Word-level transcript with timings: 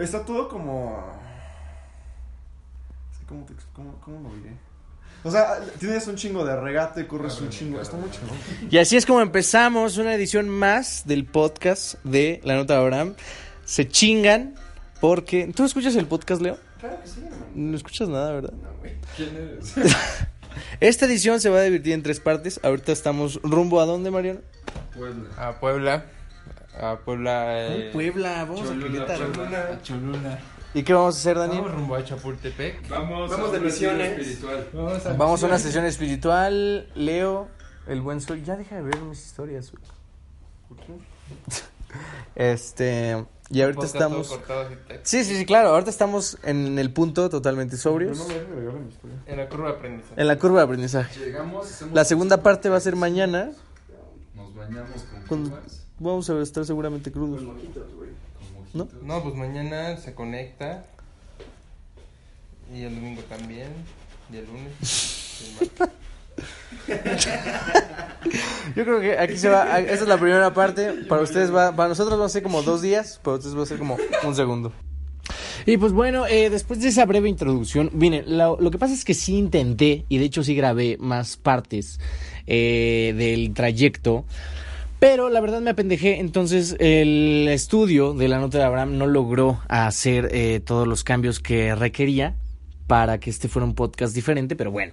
Está 0.00 0.24
todo 0.24 0.48
como. 0.48 1.12
Es 3.12 3.18
que, 3.18 3.26
¿cómo, 3.26 3.44
te, 3.44 3.54
cómo, 3.74 4.00
cómo 4.00 4.28
lo 4.28 4.34
diré? 4.36 4.56
O 5.24 5.30
sea, 5.30 5.60
tienes 5.78 6.06
un 6.08 6.16
chingo 6.16 6.44
de 6.44 6.56
regate, 6.58 7.06
corres 7.06 7.40
un 7.40 7.48
chingo. 7.48 7.80
Está 7.80 7.96
muy 7.96 8.10
chingón. 8.10 8.36
Y 8.70 8.78
así 8.78 8.96
es 8.96 9.06
como 9.06 9.20
empezamos 9.20 9.96
una 9.96 10.14
edición 10.14 10.48
más 10.48 11.02
del 11.06 11.26
podcast 11.26 11.94
de 12.02 12.40
La 12.42 12.56
Nota 12.56 12.74
de 12.74 12.80
Abraham. 12.80 13.14
Se 13.64 13.86
chingan 13.86 14.54
porque... 15.00 15.52
¿Tú 15.54 15.64
escuchas 15.64 15.94
el 15.94 16.06
podcast, 16.06 16.42
Leo? 16.42 16.58
Claro 16.80 17.00
que 17.00 17.08
sí, 17.08 17.20
hermano. 17.24 17.46
No 17.54 17.76
escuchas 17.76 18.08
nada, 18.08 18.32
¿verdad? 18.32 18.52
No, 18.52 18.68
güey. 18.80 18.94
¿Quién 19.16 19.36
eres? 19.36 19.74
Esta 20.80 21.06
edición 21.06 21.40
se 21.40 21.50
va 21.50 21.58
a 21.58 21.62
dividir 21.62 21.92
en 21.92 22.02
tres 22.02 22.18
partes. 22.18 22.58
Ahorita 22.64 22.90
estamos 22.90 23.40
rumbo 23.42 23.80
a 23.80 23.86
dónde, 23.86 24.10
Mariano? 24.10 24.40
Puebla. 24.96 25.28
A 25.36 25.60
Puebla. 25.60 26.06
A 26.80 26.96
Puebla. 26.96 27.44
eh, 27.68 27.90
Puebla, 27.92 28.44
vamos 28.44 28.70
a 28.70 28.74
Querétaro. 28.74 29.32
Cholula. 29.32 29.78
Cholula. 29.82 30.38
¿Y 30.74 30.82
qué 30.84 30.94
vamos 30.94 31.16
a 31.16 31.18
hacer, 31.18 31.36
Daniel? 31.38 31.60
Vamos 31.62 31.74
rumbo 31.76 31.94
a 31.96 32.04
Chapultepec. 32.04 32.88
Vamos, 32.88 33.30
Vamos 33.30 33.50
a 33.50 33.52
de 33.52 33.60
misiones. 33.60 34.18
espiritual. 34.18 34.68
Vamos 34.72 35.06
a, 35.06 35.12
Vamos 35.12 35.42
a 35.42 35.46
una 35.46 35.58
sesión 35.58 35.84
espiritual. 35.84 36.88
Leo, 36.94 37.48
el 37.86 38.00
buen 38.00 38.20
sol. 38.22 38.42
Ya 38.42 38.56
deja 38.56 38.76
de 38.76 38.82
ver 38.82 38.98
mis 39.02 39.22
historias, 39.24 39.70
güey. 39.70 40.98
Este. 42.34 43.24
Y 43.50 43.60
ahorita 43.60 43.84
estamos. 43.84 44.28
cortado. 44.28 44.68
Sí, 45.02 45.24
sí, 45.24 45.36
sí, 45.36 45.44
claro. 45.44 45.68
Ahorita 45.70 45.90
estamos 45.90 46.38
en 46.42 46.78
el 46.78 46.90
punto 46.92 47.28
totalmente 47.28 47.76
sobrios. 47.76 48.16
no 48.18 48.28
me. 48.28 48.34
En 49.30 49.36
la 49.36 49.48
curva 49.48 49.68
de 49.72 49.76
aprendizaje. 49.76 50.14
En 50.20 50.26
la 50.28 50.38
curva 50.38 50.58
de 50.60 50.64
aprendizaje. 50.64 51.20
Llegamos, 51.20 51.82
La 51.92 52.04
segunda 52.06 52.42
parte 52.42 52.70
va 52.70 52.78
a 52.78 52.80
ser 52.80 52.96
mañana. 52.96 53.50
Nos 54.34 54.54
bañamos 54.54 55.04
con 55.28 55.50
Con- 55.50 55.60
Vamos 56.02 56.28
a 56.28 56.40
estar 56.42 56.64
seguramente 56.64 57.12
crudos. 57.12 57.38
con 57.38 57.46
¿No? 57.46 57.54
mojitos. 57.54 59.02
No, 59.04 59.22
pues 59.22 59.34
mañana 59.36 59.96
se 59.98 60.14
conecta. 60.14 60.84
Y 62.74 62.82
el 62.82 62.94
domingo 62.94 63.22
también. 63.28 63.68
Y 64.32 64.36
el 64.38 64.46
lunes. 64.46 65.40
y 65.40 65.60
el 65.62 65.68
martes. 65.78 65.98
Yo 68.76 68.84
creo 68.84 69.00
que 69.00 69.16
aquí 69.18 69.36
se 69.36 69.48
va. 69.48 69.78
Esta 69.78 69.94
es 69.94 70.08
la 70.08 70.18
primera 70.18 70.52
parte. 70.52 71.04
Para 71.08 71.22
ustedes 71.22 71.54
va. 71.54 71.76
Para 71.76 71.90
nosotros 71.90 72.18
va 72.20 72.26
a 72.26 72.28
ser 72.28 72.42
como 72.42 72.62
dos 72.62 72.82
días. 72.82 73.20
Para 73.22 73.36
ustedes 73.36 73.56
va 73.56 73.62
a 73.62 73.66
ser 73.66 73.78
como 73.78 73.96
un 74.24 74.34
segundo. 74.34 74.72
Y 75.66 75.76
pues 75.76 75.92
bueno, 75.92 76.26
eh, 76.26 76.50
después 76.50 76.80
de 76.80 76.88
esa 76.88 77.06
breve 77.06 77.28
introducción, 77.28 77.90
miren, 77.92 78.36
lo, 78.36 78.58
lo 78.60 78.70
que 78.72 78.78
pasa 78.78 78.94
es 78.94 79.04
que 79.04 79.14
sí 79.14 79.36
intenté, 79.36 80.04
y 80.08 80.18
de 80.18 80.24
hecho 80.24 80.42
sí 80.42 80.56
grabé 80.56 80.96
más 80.98 81.36
partes 81.36 82.00
eh, 82.48 83.14
del 83.16 83.54
trayecto, 83.54 84.24
pero 85.02 85.30
la 85.30 85.40
verdad 85.40 85.60
me 85.60 85.70
apendejé, 85.70 86.20
entonces 86.20 86.76
el 86.78 87.48
estudio 87.48 88.14
de 88.14 88.28
la 88.28 88.38
nota 88.38 88.58
de 88.58 88.62
Abraham 88.62 88.98
no 88.98 89.08
logró 89.08 89.60
hacer 89.66 90.28
eh, 90.30 90.60
todos 90.64 90.86
los 90.86 91.02
cambios 91.02 91.40
que 91.40 91.74
requería 91.74 92.36
para 92.86 93.18
que 93.18 93.28
este 93.28 93.48
fuera 93.48 93.66
un 93.66 93.74
podcast 93.74 94.14
diferente, 94.14 94.54
pero 94.54 94.70
bueno. 94.70 94.92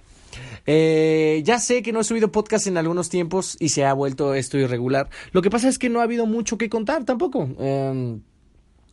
Eh, 0.66 1.42
ya 1.44 1.60
sé 1.60 1.82
que 1.82 1.92
no 1.92 2.00
he 2.00 2.04
subido 2.04 2.32
podcast 2.32 2.66
en 2.66 2.76
algunos 2.76 3.08
tiempos 3.08 3.56
y 3.60 3.68
se 3.68 3.84
ha 3.84 3.92
vuelto 3.92 4.34
esto 4.34 4.58
irregular. 4.58 5.08
Lo 5.30 5.42
que 5.42 5.50
pasa 5.50 5.68
es 5.68 5.78
que 5.78 5.88
no 5.88 6.00
ha 6.00 6.02
habido 6.02 6.26
mucho 6.26 6.58
que 6.58 6.68
contar 6.68 7.04
tampoco. 7.04 7.48
Em, 7.60 8.20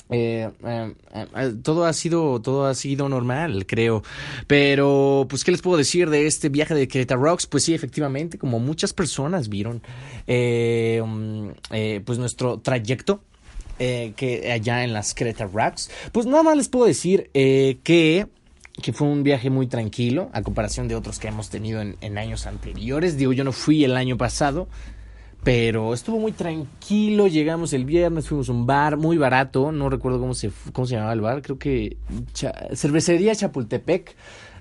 eh, 0.09 0.49
eh, 0.65 0.95
eh, 1.13 1.53
todo 1.61 1.85
ha 1.85 1.93
sido 1.93 2.41
todo 2.41 2.65
ha 2.65 2.75
sido 2.75 3.09
normal 3.09 3.65
creo. 3.65 4.03
Pero 4.47 5.25
pues 5.29 5.43
qué 5.43 5.51
les 5.51 5.61
puedo 5.61 5.77
decir 5.77 6.09
de 6.09 6.27
este 6.27 6.49
viaje 6.49 6.73
de 6.73 6.87
Querétaro 6.87 7.21
Rocks 7.21 7.47
pues 7.47 7.63
sí 7.63 7.73
efectivamente 7.73 8.37
como 8.37 8.59
muchas 8.59 8.93
personas 8.93 9.49
vieron 9.49 9.81
eh, 10.27 11.01
um, 11.03 11.53
pues 12.05 12.17
nuestro 12.17 12.59
trayecto 12.59 13.21
que 13.77 14.51
allá 14.51 14.83
en 14.83 14.91
las 14.91 15.13
Querétaro 15.13 15.51
Rocks. 15.53 15.91
Pues 16.11 16.25
nada 16.25 16.41
más 16.41 16.57
les 16.57 16.69
puedo 16.69 16.85
decir 16.85 17.29
que 17.33 18.27
que 18.81 18.93
fue 18.93 19.07
un 19.07 19.23
viaje 19.23 19.49
muy 19.49 19.65
tranquilo 19.67 20.29
a 20.33 20.43
comparación 20.43 20.87
de 20.87 20.95
otros 20.95 21.17
que 21.17 21.27
hemos 21.27 21.49
tenido 21.49 21.81
en, 21.81 21.97
en 22.01 22.17
años 22.17 22.45
anteriores. 22.45 23.17
Digo 23.17 23.33
yo 23.33 23.43
no 23.43 23.51
fui 23.51 23.83
el 23.83 23.97
año 23.97 24.17
pasado 24.17 24.67
pero 25.43 25.93
estuvo 25.93 26.19
muy 26.19 26.31
tranquilo, 26.31 27.27
llegamos 27.27 27.73
el 27.73 27.85
viernes, 27.85 28.27
fuimos 28.27 28.49
a 28.49 28.51
un 28.51 28.65
bar 28.65 28.97
muy 28.97 29.17
barato, 29.17 29.71
no 29.71 29.89
recuerdo 29.89 30.19
cómo 30.19 30.33
se, 30.33 30.51
cómo 30.73 30.87
se 30.87 30.95
llamaba 30.95 31.13
el 31.13 31.21
bar, 31.21 31.41
creo 31.41 31.57
que 31.57 31.97
Cervecería 32.73 33.35
Chapultepec, 33.35 34.15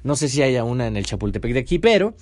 no 0.05 0.15
sé 0.15 0.29
si 0.29 0.43
haya 0.43 0.63
una 0.63 0.87
en 0.87 0.97
el 0.97 1.05
Chapultepec 1.05 1.53
de 1.53 1.59
aquí, 1.59 1.79
pero 1.79 2.15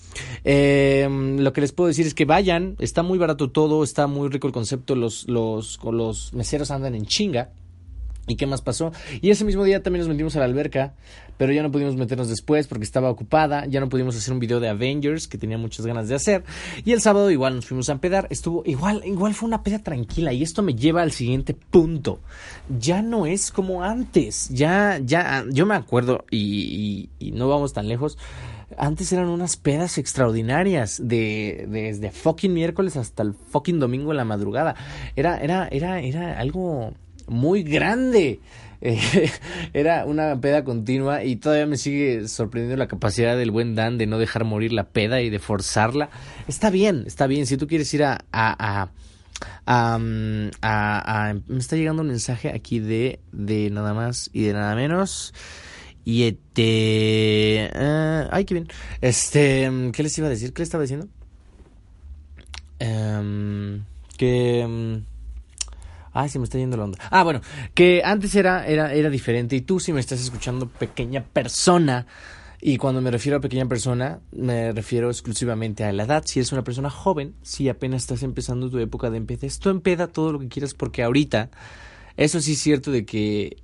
eh, 0.44 1.06
lo 1.38 1.52
que 1.52 1.60
les 1.60 1.72
puedo 1.72 1.88
decir 1.88 2.06
es 2.06 2.14
que 2.14 2.24
vayan, 2.24 2.76
está 2.78 3.02
muy 3.02 3.18
barato 3.18 3.50
todo, 3.50 3.84
está 3.84 4.06
muy 4.06 4.28
rico 4.28 4.46
el 4.46 4.52
concepto, 4.54 4.94
los, 4.94 5.28
los, 5.28 5.78
los 5.84 6.32
meseros 6.32 6.70
andan 6.70 6.94
en 6.94 7.04
chinga. 7.04 7.50
¿Y 8.26 8.36
qué 8.36 8.46
más 8.46 8.62
pasó? 8.62 8.90
Y 9.20 9.30
ese 9.30 9.44
mismo 9.44 9.64
día 9.64 9.82
también 9.82 10.00
nos 10.00 10.08
metimos 10.08 10.34
a 10.36 10.38
la 10.38 10.46
alberca, 10.46 10.94
pero 11.36 11.52
ya 11.52 11.62
no 11.62 11.70
pudimos 11.70 11.94
meternos 11.96 12.28
después 12.28 12.66
porque 12.66 12.84
estaba 12.84 13.10
ocupada, 13.10 13.66
ya 13.66 13.80
no 13.80 13.88
pudimos 13.90 14.16
hacer 14.16 14.32
un 14.32 14.40
video 14.40 14.60
de 14.60 14.68
Avengers 14.68 15.28
que 15.28 15.36
tenía 15.36 15.58
muchas 15.58 15.84
ganas 15.84 16.08
de 16.08 16.14
hacer. 16.14 16.42
Y 16.86 16.92
el 16.92 17.02
sábado 17.02 17.30
igual 17.30 17.56
nos 17.56 17.66
fuimos 17.66 17.90
a 17.90 17.92
empedar, 17.92 18.26
estuvo 18.30 18.62
igual, 18.64 19.02
igual 19.04 19.34
fue 19.34 19.46
una 19.46 19.62
peda 19.62 19.80
tranquila 19.80 20.32
y 20.32 20.42
esto 20.42 20.62
me 20.62 20.74
lleva 20.74 21.02
al 21.02 21.12
siguiente 21.12 21.52
punto. 21.54 22.20
Ya 22.80 23.02
no 23.02 23.26
es 23.26 23.50
como 23.50 23.82
antes, 23.84 24.48
ya, 24.48 24.98
ya, 25.04 25.44
yo 25.50 25.66
me 25.66 25.74
acuerdo 25.74 26.24
y, 26.30 27.08
y- 27.20 27.26
y 27.28 27.30
no 27.32 27.48
vamos 27.48 27.74
tan 27.74 27.88
lejos. 27.88 28.16
Antes 28.78 29.12
eran 29.12 29.28
unas 29.28 29.56
pedas 29.56 29.98
extraordinarias 29.98 30.98
de 31.04 31.66
desde 31.68 32.10
fucking 32.10 32.52
miércoles 32.52 32.96
hasta 32.96 33.22
el 33.22 33.34
fucking 33.34 33.78
domingo 33.78 34.10
en 34.10 34.16
la 34.16 34.24
madrugada. 34.24 34.74
Era 35.14 35.38
era 35.38 35.68
era 35.70 36.00
era 36.00 36.40
algo 36.40 36.92
muy 37.28 37.62
grande. 37.62 38.40
Eh, 38.86 39.30
era 39.72 40.04
una 40.04 40.38
peda 40.38 40.62
continua 40.62 41.24
y 41.24 41.36
todavía 41.36 41.64
me 41.64 41.78
sigue 41.78 42.28
sorprendiendo 42.28 42.76
la 42.76 42.86
capacidad 42.86 43.34
del 43.34 43.50
buen 43.50 43.74
Dan 43.74 43.96
de 43.96 44.06
no 44.06 44.18
dejar 44.18 44.44
morir 44.44 44.74
la 44.74 44.84
peda 44.88 45.22
y 45.22 45.30
de 45.30 45.38
forzarla. 45.38 46.10
Está 46.48 46.68
bien, 46.68 47.04
está 47.06 47.26
bien. 47.26 47.46
Si 47.46 47.56
tú 47.56 47.66
quieres 47.66 47.94
ir 47.94 48.04
a, 48.04 48.26
a, 48.30 48.82
a 48.82 48.90
a, 49.64 49.98
mm, 49.98 50.50
a- 50.60 51.34
me 51.48 51.58
está 51.60 51.76
llegando 51.76 52.02
un 52.02 52.08
mensaje 52.08 52.50
aquí 52.50 52.78
de, 52.78 53.20
de 53.32 53.70
nada 53.70 53.94
más 53.94 54.28
y 54.34 54.42
de 54.42 54.52
nada 54.52 54.74
menos. 54.74 55.32
Y 56.04 56.24
este. 56.24 57.70
ah, 57.74 58.28
ay, 58.32 58.44
qué 58.44 58.52
bien. 58.52 58.68
Este. 59.00 59.70
¿Qué 59.94 60.02
les 60.02 60.18
iba 60.18 60.26
a 60.26 60.30
decir? 60.30 60.52
¿Qué 60.52 60.60
les 60.60 60.66
estaba 60.66 60.82
diciendo? 60.82 61.08
Em, 62.78 63.82
que. 64.18 64.60
em, 64.60 65.04
Ay, 66.14 66.28
se 66.28 66.38
me 66.38 66.44
está 66.44 66.58
yendo 66.58 66.76
la 66.76 66.84
onda. 66.84 66.98
Ah, 67.10 67.24
bueno, 67.24 67.40
que 67.74 68.02
antes 68.04 68.34
era, 68.36 68.66
era, 68.66 68.94
era 68.94 69.10
diferente. 69.10 69.56
Y 69.56 69.60
tú, 69.60 69.80
si 69.80 69.92
me 69.92 70.00
estás 70.00 70.20
escuchando, 70.20 70.68
pequeña 70.68 71.24
persona. 71.24 72.06
Y 72.60 72.78
cuando 72.78 73.02
me 73.02 73.10
refiero 73.10 73.36
a 73.36 73.40
pequeña 73.40 73.66
persona, 73.66 74.20
me 74.32 74.72
refiero 74.72 75.10
exclusivamente 75.10 75.84
a 75.84 75.92
la 75.92 76.04
edad. 76.04 76.22
Si 76.24 76.38
eres 76.38 76.52
una 76.52 76.64
persona 76.64 76.88
joven, 76.88 77.34
si 77.42 77.68
apenas 77.68 78.02
estás 78.02 78.22
empezando 78.22 78.70
tu 78.70 78.78
época 78.78 79.10
de 79.10 79.18
empezar, 79.18 79.50
tú 79.60 79.68
empeda 79.68 80.06
todo 80.06 80.32
lo 80.32 80.38
que 80.38 80.48
quieras, 80.48 80.72
porque 80.72 81.02
ahorita, 81.02 81.50
eso 82.16 82.40
sí 82.40 82.52
es 82.52 82.60
cierto 82.60 82.90
de 82.90 83.04
que 83.04 83.56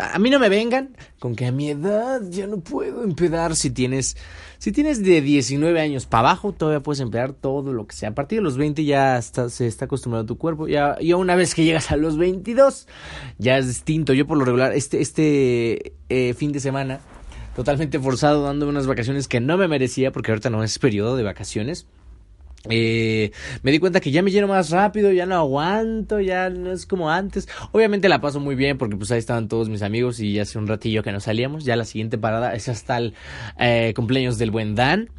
a 0.00 0.18
mí 0.18 0.30
no 0.30 0.38
me 0.38 0.48
vengan 0.48 0.96
con 1.18 1.34
que 1.36 1.46
a 1.46 1.52
mi 1.52 1.70
edad 1.70 2.20
ya 2.30 2.46
no 2.46 2.58
puedo 2.60 3.02
empedar. 3.04 3.56
Si 3.56 3.70
tienes, 3.70 4.16
si 4.58 4.72
tienes 4.72 5.02
de 5.02 5.20
19 5.20 5.80
años 5.80 6.06
para 6.06 6.30
abajo, 6.30 6.52
todavía 6.52 6.80
puedes 6.82 7.00
empedar 7.00 7.32
todo 7.32 7.72
lo 7.72 7.86
que 7.86 7.94
sea. 7.96 8.10
A 8.10 8.14
partir 8.14 8.38
de 8.38 8.42
los 8.42 8.56
20 8.56 8.84
ya 8.84 9.18
está- 9.18 9.48
se 9.50 9.66
está 9.66 9.84
acostumbrado 9.86 10.26
tu 10.26 10.38
cuerpo. 10.38 10.68
Ya, 10.68 10.96
ya 11.00 11.16
una 11.16 11.34
vez 11.34 11.54
que 11.54 11.64
llegas 11.64 11.90
a 11.90 11.96
los 11.96 12.16
22, 12.18 12.86
ya 13.38 13.58
es 13.58 13.66
distinto. 13.68 14.12
Yo 14.12 14.26
por 14.26 14.38
lo 14.38 14.44
regular, 14.44 14.72
este, 14.72 15.00
este 15.00 15.94
eh, 16.08 16.34
fin 16.34 16.52
de 16.52 16.60
semana, 16.60 17.00
totalmente 17.56 17.98
forzado, 17.98 18.42
dándome 18.44 18.70
unas 18.70 18.86
vacaciones 18.86 19.28
que 19.28 19.40
no 19.40 19.56
me 19.58 19.68
merecía, 19.68 20.12
porque 20.12 20.30
ahorita 20.30 20.50
no 20.50 20.62
es 20.64 20.78
periodo 20.78 21.16
de 21.16 21.22
vacaciones. 21.22 21.86
Eh, 22.68 23.32
me 23.62 23.72
di 23.72 23.78
cuenta 23.78 24.00
que 24.00 24.10
ya 24.10 24.22
me 24.22 24.30
lleno 24.30 24.46
más 24.46 24.70
rápido, 24.70 25.10
ya 25.10 25.26
no 25.26 25.34
aguanto, 25.34 26.20
ya 26.20 26.48
no 26.50 26.72
es 26.72 26.86
como 26.86 27.10
antes. 27.10 27.48
Obviamente 27.72 28.08
la 28.08 28.20
paso 28.20 28.40
muy 28.40 28.54
bien 28.54 28.78
porque 28.78 28.96
pues 28.96 29.10
ahí 29.10 29.18
estaban 29.18 29.48
todos 29.48 29.68
mis 29.68 29.82
amigos 29.82 30.20
y 30.20 30.38
hace 30.38 30.58
un 30.58 30.66
ratillo 30.66 31.02
que 31.02 31.12
nos 31.12 31.24
salíamos. 31.24 31.64
Ya 31.64 31.76
la 31.76 31.84
siguiente 31.84 32.18
parada 32.18 32.54
es 32.54 32.68
hasta 32.68 32.98
el 32.98 33.14
eh, 33.58 33.92
cumpleaños 33.96 34.38
del 34.38 34.50
buen 34.50 34.74
Dan. 34.74 35.10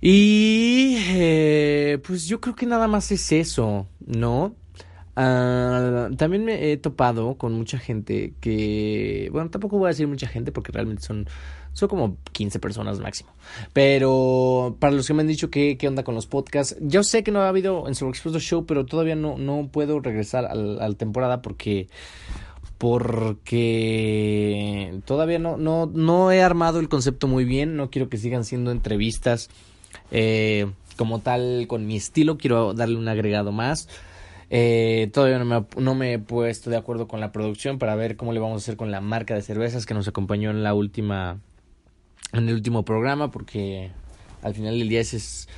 Y 0.00 0.96
eh, 1.08 1.98
pues 2.06 2.26
yo 2.26 2.40
creo 2.40 2.54
que 2.54 2.66
nada 2.66 2.86
más 2.86 3.10
es 3.10 3.32
eso, 3.32 3.88
¿no? 4.06 4.54
Ah, 5.20 6.10
también 6.16 6.44
me 6.44 6.70
he 6.70 6.76
topado 6.76 7.34
con 7.34 7.52
mucha 7.52 7.76
gente 7.76 8.34
que, 8.40 9.28
bueno, 9.32 9.50
tampoco 9.50 9.76
voy 9.76 9.86
a 9.86 9.88
decir 9.88 10.06
mucha 10.06 10.28
gente 10.28 10.52
porque 10.52 10.70
realmente 10.70 11.02
son, 11.02 11.26
son 11.72 11.88
como 11.88 12.18
15 12.30 12.60
personas 12.60 13.00
máximo. 13.00 13.30
Pero 13.72 14.76
para 14.78 14.92
los 14.92 15.08
que 15.08 15.14
me 15.14 15.22
han 15.22 15.26
dicho 15.26 15.50
que 15.50 15.76
qué 15.76 15.88
onda 15.88 16.04
con 16.04 16.14
los 16.14 16.28
podcasts, 16.28 16.76
yo 16.80 17.02
sé 17.02 17.24
que 17.24 17.32
no 17.32 17.40
ha 17.40 17.48
habido 17.48 17.88
en 17.88 17.96
su 17.96 18.08
Expreso 18.08 18.38
Show, 18.38 18.64
pero 18.64 18.86
todavía 18.86 19.16
no, 19.16 19.36
no 19.36 19.68
puedo 19.72 19.98
regresar 19.98 20.44
a 20.44 20.92
temporada 20.92 21.42
porque 21.42 21.88
porque 22.78 23.40
todavía 25.04 25.40
no, 25.40 25.56
no, 25.56 25.90
no 25.92 26.30
he 26.30 26.42
armado 26.42 26.78
el 26.78 26.88
concepto 26.88 27.26
muy 27.26 27.44
bien, 27.44 27.74
no 27.74 27.90
quiero 27.90 28.08
que 28.08 28.18
sigan 28.18 28.44
siendo 28.44 28.70
entrevistas 28.70 29.50
eh, 30.12 30.70
como 30.96 31.18
tal 31.18 31.66
con 31.66 31.88
mi 31.88 31.96
estilo, 31.96 32.38
quiero 32.38 32.72
darle 32.72 32.98
un 32.98 33.08
agregado 33.08 33.50
más. 33.50 33.88
Eh, 34.50 35.10
todavía 35.12 35.38
no 35.38 35.44
me, 35.44 35.82
no 35.82 35.94
me 35.94 36.14
he 36.14 36.18
puesto 36.18 36.70
de 36.70 36.76
acuerdo 36.76 37.08
con 37.08 37.20
la 37.20 37.32
producción 37.32 37.78
para 37.78 37.94
ver 37.96 38.16
cómo 38.16 38.32
le 38.32 38.40
vamos 38.40 38.62
a 38.62 38.64
hacer 38.64 38.76
con 38.76 38.90
la 38.90 39.00
marca 39.00 39.34
de 39.34 39.42
cervezas 39.42 39.86
que 39.86 39.94
nos 39.94 40.08
acompañó 40.08 40.50
en 40.50 40.62
la 40.62 40.74
última, 40.74 41.40
en 42.32 42.48
el 42.48 42.54
último 42.54 42.84
programa, 42.84 43.30
porque 43.30 43.90
al 44.42 44.54
final 44.54 44.78
del 44.78 44.88
día 44.88 45.00
es 45.00 45.48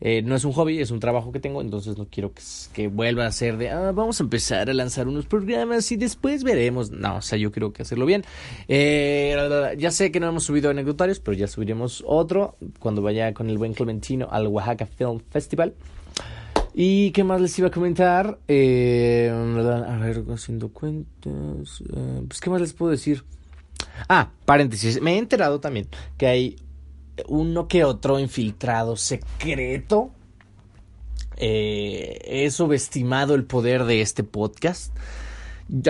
eh, 0.00 0.22
no 0.22 0.36
es 0.36 0.44
un 0.44 0.52
hobby, 0.52 0.80
es 0.80 0.92
un 0.92 1.00
trabajo 1.00 1.32
que 1.32 1.40
tengo, 1.40 1.60
entonces 1.60 1.98
no 1.98 2.06
quiero 2.08 2.32
que, 2.32 2.42
que 2.72 2.86
vuelva 2.86 3.26
a 3.26 3.32
ser 3.32 3.56
de, 3.56 3.70
ah, 3.70 3.90
vamos 3.92 4.20
a 4.20 4.22
empezar 4.22 4.70
a 4.70 4.74
lanzar 4.74 5.08
unos 5.08 5.26
programas 5.26 5.90
y 5.90 5.96
después 5.96 6.44
veremos. 6.44 6.90
No, 6.90 7.16
o 7.16 7.22
sea, 7.22 7.36
yo 7.36 7.50
quiero 7.50 7.72
que 7.72 7.82
hacerlo 7.82 8.06
bien. 8.06 8.24
Eh, 8.68 9.36
ya 9.76 9.90
sé 9.90 10.12
que 10.12 10.20
no 10.20 10.28
hemos 10.28 10.44
subido 10.44 10.70
anecdotarios, 10.70 11.18
pero 11.18 11.36
ya 11.36 11.48
subiremos 11.48 12.04
otro 12.06 12.56
cuando 12.78 13.02
vaya 13.02 13.34
con 13.34 13.50
el 13.50 13.58
buen 13.58 13.74
Clementino 13.74 14.28
al 14.30 14.46
Oaxaca 14.46 14.86
Film 14.86 15.20
Festival. 15.30 15.74
¿Y 16.74 17.10
qué 17.12 17.24
más 17.24 17.40
les 17.40 17.58
iba 17.58 17.68
a 17.68 17.70
comentar? 17.70 18.38
Eh, 18.48 19.30
a 19.32 19.96
ver, 19.98 20.24
haciendo 20.30 20.68
cuentas. 20.68 21.82
eh, 21.94 22.22
pues, 22.26 22.40
¿qué 22.40 22.50
más 22.50 22.60
les 22.60 22.72
puedo 22.72 22.92
decir? 22.92 23.24
Ah, 24.08 24.30
paréntesis. 24.44 25.00
Me 25.00 25.14
he 25.14 25.18
enterado 25.18 25.60
también 25.60 25.88
que 26.16 26.26
hay 26.26 26.56
uno 27.26 27.68
que 27.68 27.84
otro 27.84 28.18
infiltrado 28.18 28.96
secreto. 28.96 30.10
Eh, 31.36 32.18
he 32.24 32.50
subestimado 32.50 33.34
el 33.34 33.44
poder 33.44 33.84
de 33.84 34.00
este 34.00 34.22
podcast. 34.24 34.94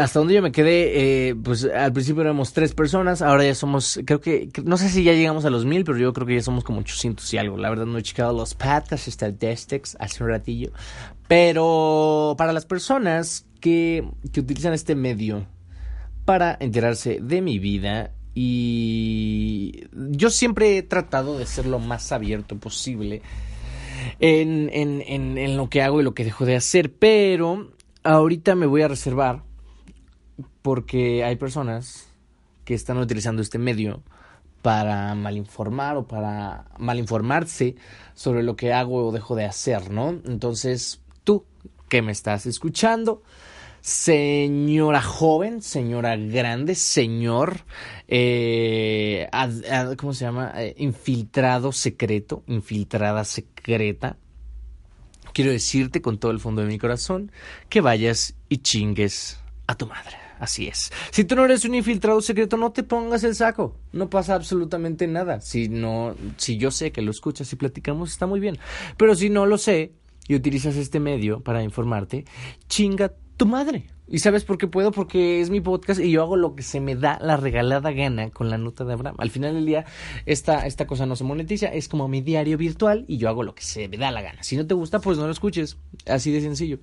Hasta 0.00 0.19
donde 0.19 0.34
yo 0.34 0.42
me 0.42 0.50
quedé, 0.50 1.28
eh, 1.28 1.34
pues 1.36 1.64
al 1.64 1.92
principio 1.92 2.22
éramos 2.22 2.52
tres 2.52 2.75
personas, 2.75 3.22
ahora 3.22 3.44
ya 3.44 3.54
somos, 3.54 4.00
creo 4.04 4.20
que, 4.20 4.50
no 4.64 4.76
sé 4.76 4.88
si 4.88 5.04
ya 5.04 5.12
llegamos 5.12 5.44
a 5.44 5.50
los 5.50 5.64
mil, 5.64 5.84
pero 5.84 5.98
yo 5.98 6.12
creo 6.12 6.26
que 6.26 6.34
ya 6.34 6.42
somos 6.42 6.64
como 6.64 6.80
800 6.80 7.32
y 7.32 7.38
algo. 7.38 7.56
La 7.56 7.70
verdad 7.70 7.86
no 7.86 7.96
he 7.96 8.02
checado 8.02 8.32
los 8.32 8.54
podcasts 8.54 9.06
estadísticos 9.06 9.96
hace 10.00 10.25
un 10.25 10.30
ratillo. 10.30 10.72
Pero 11.28 12.34
para 12.36 12.52
las 12.52 12.66
personas 12.66 13.46
que, 13.60 14.08
que 14.32 14.40
utilizan 14.40 14.72
este 14.72 14.96
medio 14.96 15.46
para 16.25 16.56
enterarse 16.60 17.20
de 17.22 17.40
mi 17.40 17.58
vida 17.58 18.12
y 18.34 19.86
yo 19.92 20.30
siempre 20.30 20.78
he 20.78 20.82
tratado 20.82 21.38
de 21.38 21.46
ser 21.46 21.66
lo 21.66 21.78
más 21.78 22.12
abierto 22.12 22.56
posible 22.56 23.22
en, 24.20 24.70
en, 24.72 25.02
en, 25.38 25.56
lo 25.56 25.69
que 25.69 25.82
hago 25.82 26.00
y 26.00 26.04
lo 26.04 26.14
que 26.14 26.25
dejo 26.25 26.44
de 26.44 26.56
hacer, 26.56 26.92
pero 26.92 27.72
ahorita 28.04 28.54
me 28.54 28.66
voy 28.66 28.82
a 28.82 28.88
reservar 28.88 29.48
porque 30.62 31.25
hay 31.25 31.37
personas 31.37 32.08
que 32.64 32.75
están 32.75 32.99
utilizando 32.99 33.43
este 33.43 33.58
medio 33.58 34.02
para 34.62 35.14
malinformar 35.14 35.96
o 35.96 36.06
para 36.06 36.67
malinformarse 36.79 37.76
sobre 38.14 38.43
lo 38.43 38.56
que 38.56 38.73
hago 38.73 39.06
o 39.06 39.12
dejo 39.12 39.37
de 39.37 39.44
hacer, 39.44 39.90
¿no? 39.90 40.11
Entonces, 40.11 41.00
tú 41.25 41.44
que 41.88 42.02
me 42.02 42.12
estás 42.12 42.46
escuchando, 42.46 43.23
señora 43.81 45.00
joven, 45.00 45.62
señora 45.62 46.17
grande, 46.17 46.75
señor, 46.75 47.61
eh, 48.08 49.29
¿cómo 49.96 50.12
se 50.12 50.25
llama? 50.25 50.52
Eh, 50.56 50.75
infiltrado 50.79 51.73
secreto, 51.73 52.43
infiltrada 52.46 53.25
secreta. 53.25 54.17
Quiero 55.32 55.52
decirte 55.52 56.02
con 56.02 56.19
todo 56.19 56.32
el 56.32 56.40
fondo 56.40 56.62
de 56.62 56.69
mi 56.69 56.79
corazón 56.79 57.31
que 57.69 57.81
vayas 57.81 58.35
y 58.49 58.58
chingues 58.58 59.40
a 59.67 59.75
tu 59.76 59.87
madre. 59.87 60.27
Así 60.38 60.69
es. 60.69 60.93
Si 61.11 61.25
tú 61.25 61.35
no 61.35 61.44
eres 61.44 61.64
un 61.64 61.75
infiltrado 61.75 62.20
secreto, 62.20 62.56
no 62.56 62.73
te 62.73 62.82
pongas 62.82 63.25
el 63.25 63.35
saco. 63.35 63.76
No 63.93 64.08
pasa 64.08 64.35
absolutamente 64.35 65.06
nada. 65.06 65.40
Si 65.40 65.69
no, 65.69 66.14
si 66.37 66.58
yo 66.58 66.70
sé 66.70 66.93
que 66.93 67.02
lo 67.02 67.11
escuchas 67.11 67.52
y 67.52 67.56
platicamos, 67.56 68.11
está 68.11 68.26
muy 68.26 68.40
bien. 68.40 68.58
Pero 68.96 69.14
si 69.14 69.31
no 69.31 69.46
lo 69.46 69.58
sé 69.58 69.93
y 70.29 70.35
utilizas 70.35 70.76
este 70.76 71.00
medio 71.00 71.40
para 71.40 71.62
informarte, 71.62 72.25
chinga 72.69 73.12
tu 73.37 73.46
madre. 73.46 73.87
¿Y 74.10 74.20
sabes 74.20 74.44
por 74.44 74.56
qué 74.58 74.66
puedo? 74.66 74.90
Porque 74.90 75.40
es 75.40 75.50
mi 75.50 75.60
podcast 75.60 76.00
y 76.00 76.10
yo 76.10 76.22
hago 76.22 76.37
lo 76.37 76.55
que 76.55 76.62
se 76.62 76.81
me 76.81 76.96
da 76.96 77.19
la 77.20 77.37
regalada 77.37 77.93
gana 77.93 78.31
con 78.31 78.49
la 78.49 78.56
nota 78.56 78.84
de 78.84 78.94
Abraham. 78.94 79.16
Al 79.19 79.31
final 79.31 79.55
del 79.55 79.66
día, 79.66 79.84
esta, 80.25 80.66
esta 80.66 80.87
cosa 80.87 81.05
no 81.05 81.14
se 81.16 81.25
monetiza, 81.25 81.66
es 81.66 81.88
como 81.88 82.08
mi 82.08 82.20
diario 82.20 82.56
virtual 82.56 83.05
y 83.06 83.19
yo 83.19 83.28
hago 83.28 83.43
lo 83.43 83.55
que 83.55 83.62
se 83.62 83.88
me 83.88 83.99
da 83.99 84.10
la 84.10 84.22
gana. 84.22 84.43
Si 84.43 84.56
no 84.56 84.66
te 84.66 84.75
gusta, 84.75 85.00
pues 85.00 85.19
no 85.19 85.26
lo 85.26 85.32
escuches. 85.32 85.76
Así 86.06 86.32
de 86.32 86.40
sencillo. 86.40 86.78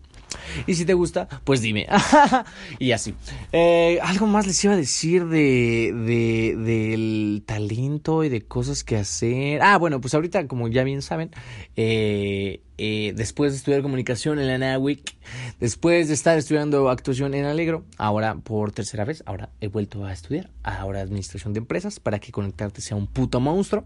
Y 0.67 0.75
si 0.75 0.85
te 0.85 0.93
gusta, 0.93 1.27
pues 1.43 1.61
dime. 1.61 1.87
y 2.79 2.91
así. 2.91 3.15
Eh, 3.51 3.99
algo 4.03 4.27
más 4.27 4.45
les 4.45 4.63
iba 4.63 4.73
a 4.73 4.77
decir 4.77 5.25
de, 5.25 5.93
de, 5.93 6.55
del 6.57 7.43
talento 7.45 8.23
y 8.23 8.29
de 8.29 8.41
cosas 8.41 8.83
que 8.83 8.97
hacer. 8.97 9.61
Ah, 9.61 9.77
bueno, 9.77 9.99
pues 10.01 10.13
ahorita, 10.13 10.47
como 10.47 10.67
ya 10.67 10.83
bien 10.83 11.01
saben, 11.01 11.31
eh, 11.75 12.61
eh, 12.77 13.13
después 13.15 13.51
de 13.51 13.57
estudiar 13.57 13.81
comunicación 13.81 14.39
en 14.39 14.47
la 14.47 14.57
NAWIC, 14.57 15.15
después 15.59 16.07
de 16.07 16.13
estar 16.13 16.37
estudiando 16.37 16.89
actuación 16.89 17.33
en 17.33 17.45
Alegro, 17.45 17.85
ahora 17.97 18.35
por 18.35 18.71
tercera 18.71 19.05
vez, 19.05 19.23
ahora 19.25 19.49
he 19.61 19.67
vuelto 19.67 20.05
a 20.05 20.11
estudiar, 20.11 20.49
ahora 20.63 21.01
administración 21.01 21.53
de 21.53 21.59
empresas, 21.59 21.99
para 21.99 22.19
que 22.19 22.31
conectarte 22.31 22.81
sea 22.81 22.97
un 22.97 23.07
puto 23.07 23.39
monstruo 23.39 23.85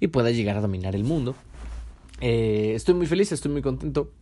y 0.00 0.08
puedas 0.08 0.34
llegar 0.34 0.56
a 0.56 0.60
dominar 0.60 0.94
el 0.94 1.04
mundo. 1.04 1.34
Eh, 2.20 2.72
estoy 2.74 2.94
muy 2.94 3.06
feliz, 3.06 3.32
estoy 3.32 3.50
muy 3.50 3.62
contento. 3.62 4.12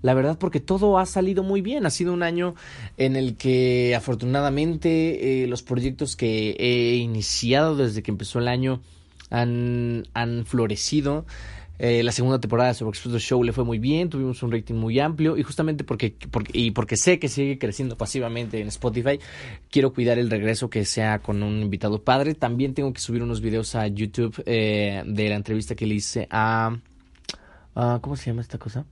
La 0.00 0.14
verdad 0.14 0.36
porque 0.38 0.60
todo 0.60 0.98
ha 0.98 1.06
salido 1.06 1.42
muy 1.42 1.60
bien. 1.60 1.86
Ha 1.86 1.90
sido 1.90 2.12
un 2.12 2.22
año 2.22 2.54
en 2.96 3.16
el 3.16 3.36
que 3.36 3.94
afortunadamente 3.94 5.44
eh, 5.44 5.46
los 5.46 5.62
proyectos 5.62 6.16
que 6.16 6.56
he 6.58 6.96
iniciado 6.96 7.76
desde 7.76 8.02
que 8.02 8.10
empezó 8.10 8.40
el 8.40 8.48
año 8.48 8.82
han, 9.30 10.08
han 10.12 10.44
florecido. 10.44 11.24
Eh, 11.78 12.02
la 12.02 12.12
segunda 12.12 12.40
temporada 12.40 12.68
de 12.68 12.74
Sobre 12.74 12.90
Expreso 12.90 13.18
Show 13.18 13.42
le 13.42 13.52
fue 13.52 13.64
muy 13.64 13.78
bien, 13.78 14.08
tuvimos 14.08 14.42
un 14.42 14.52
rating 14.52 14.74
muy 14.74 15.00
amplio 15.00 15.36
y 15.36 15.42
justamente 15.42 15.84
porque, 15.84 16.14
porque, 16.30 16.56
y 16.56 16.70
porque 16.70 16.96
sé 16.96 17.18
que 17.18 17.28
sigue 17.28 17.58
creciendo 17.58 17.96
pasivamente 17.96 18.60
en 18.60 18.68
Spotify, 18.68 19.18
quiero 19.70 19.92
cuidar 19.92 20.18
el 20.18 20.30
regreso 20.30 20.70
que 20.70 20.84
sea 20.84 21.18
con 21.18 21.42
un 21.42 21.60
invitado 21.60 22.02
padre. 22.02 22.34
También 22.34 22.74
tengo 22.74 22.92
que 22.92 23.00
subir 23.00 23.22
unos 23.22 23.40
videos 23.40 23.74
a 23.74 23.86
YouTube 23.88 24.42
eh, 24.46 25.02
de 25.06 25.28
la 25.28 25.34
entrevista 25.34 25.74
que 25.74 25.86
le 25.86 25.94
hice 25.94 26.28
a... 26.30 26.76
Uh, 27.74 28.00
¿Cómo 28.00 28.16
se 28.16 28.26
llama 28.26 28.42
esta 28.42 28.58
cosa? 28.58 28.84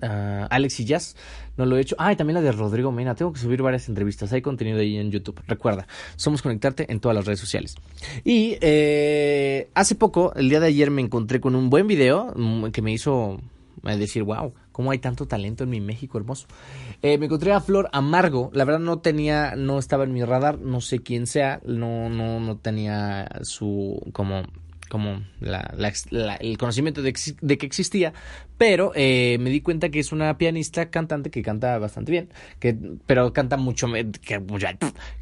Alex 0.00 0.80
y 0.80 0.84
Jazz, 0.84 1.16
no 1.56 1.66
lo 1.66 1.76
he 1.76 1.80
hecho. 1.80 1.96
Ah, 1.98 2.12
y 2.12 2.16
también 2.16 2.34
la 2.34 2.40
de 2.40 2.52
Rodrigo 2.52 2.92
Mena. 2.92 3.14
Tengo 3.14 3.32
que 3.32 3.40
subir 3.40 3.62
varias 3.62 3.88
entrevistas. 3.88 4.32
Hay 4.32 4.42
contenido 4.42 4.78
ahí 4.78 4.96
en 4.96 5.10
YouTube. 5.10 5.40
Recuerda, 5.46 5.86
somos 6.16 6.42
conectarte 6.42 6.90
en 6.90 7.00
todas 7.00 7.14
las 7.14 7.26
redes 7.26 7.40
sociales. 7.40 7.76
Y 8.24 8.56
eh, 8.60 9.68
hace 9.74 9.94
poco, 9.94 10.32
el 10.34 10.48
día 10.48 10.60
de 10.60 10.68
ayer, 10.68 10.90
me 10.90 11.02
encontré 11.02 11.40
con 11.40 11.54
un 11.54 11.70
buen 11.70 11.86
video 11.86 12.34
que 12.72 12.82
me 12.82 12.92
hizo 12.92 13.40
decir, 13.82 14.22
wow, 14.22 14.54
cómo 14.70 14.90
hay 14.90 14.98
tanto 14.98 15.26
talento 15.26 15.64
en 15.64 15.70
mi 15.70 15.80
México 15.80 16.18
hermoso. 16.18 16.46
Eh, 17.02 17.18
me 17.18 17.26
encontré 17.26 17.52
a 17.52 17.60
Flor 17.60 17.88
Amargo. 17.92 18.50
La 18.54 18.64
verdad 18.64 18.80
no 18.80 19.00
tenía, 19.00 19.54
no 19.56 19.78
estaba 19.78 20.04
en 20.04 20.12
mi 20.12 20.24
radar. 20.24 20.58
No 20.58 20.80
sé 20.80 21.00
quién 21.00 21.26
sea. 21.26 21.60
No, 21.64 22.08
no, 22.08 22.40
no 22.40 22.56
tenía 22.56 23.28
su 23.42 24.00
como 24.12 24.42
como 24.92 25.22
el 25.40 26.58
conocimiento 26.58 27.00
de, 27.00 27.14
de, 27.40 27.56
que 27.56 27.64
existía, 27.64 28.12
pero 28.58 28.92
eh, 28.94 29.38
me 29.40 29.48
di 29.48 29.62
cuenta 29.62 29.88
que 29.88 29.98
es 29.98 30.12
una 30.12 30.36
pianista 30.36 30.90
cantante 30.90 31.30
que 31.30 31.40
canta 31.40 31.78
bastante 31.78 32.12
bien, 32.12 32.28
que, 32.60 32.76
pero 33.06 33.32
canta 33.32 33.56
mucho, 33.56 33.86
que, 34.20 34.42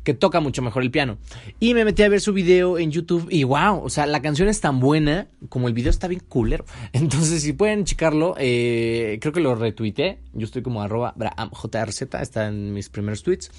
que 0.02 0.14
toca 0.14 0.40
mucho 0.40 0.60
mejor 0.60 0.82
el 0.82 0.90
piano. 0.90 1.18
Y 1.60 1.74
me 1.74 1.84
metí 1.84 2.02
a 2.02 2.08
ver 2.08 2.20
su 2.20 2.32
video 2.32 2.80
en 2.80 2.90
YouTube 2.90 3.28
y 3.30 3.44
wow, 3.44 3.84
o 3.84 3.88
sea, 3.90 4.06
la 4.06 4.20
canción 4.20 4.48
es 4.48 4.60
tan 4.60 4.80
buena 4.80 5.28
como 5.48 5.68
el 5.68 5.74
video 5.74 5.90
está 5.90 6.08
bien 6.08 6.22
culero. 6.28 6.64
Entonces, 6.92 7.40
si 7.40 7.52
pueden 7.52 7.84
checarlo, 7.84 8.34
eh, 8.38 9.18
creo 9.20 9.32
que 9.32 9.40
lo 9.40 9.54
retuiteé. 9.54 10.18
Yo 10.32 10.46
estoy 10.46 10.62
como 10.62 10.82
arroba 10.82 11.14
jrz, 11.52 12.02
está 12.02 12.48
en 12.48 12.72
mis 12.74 12.88
primeros 12.88 13.22
tweets. 13.22 13.52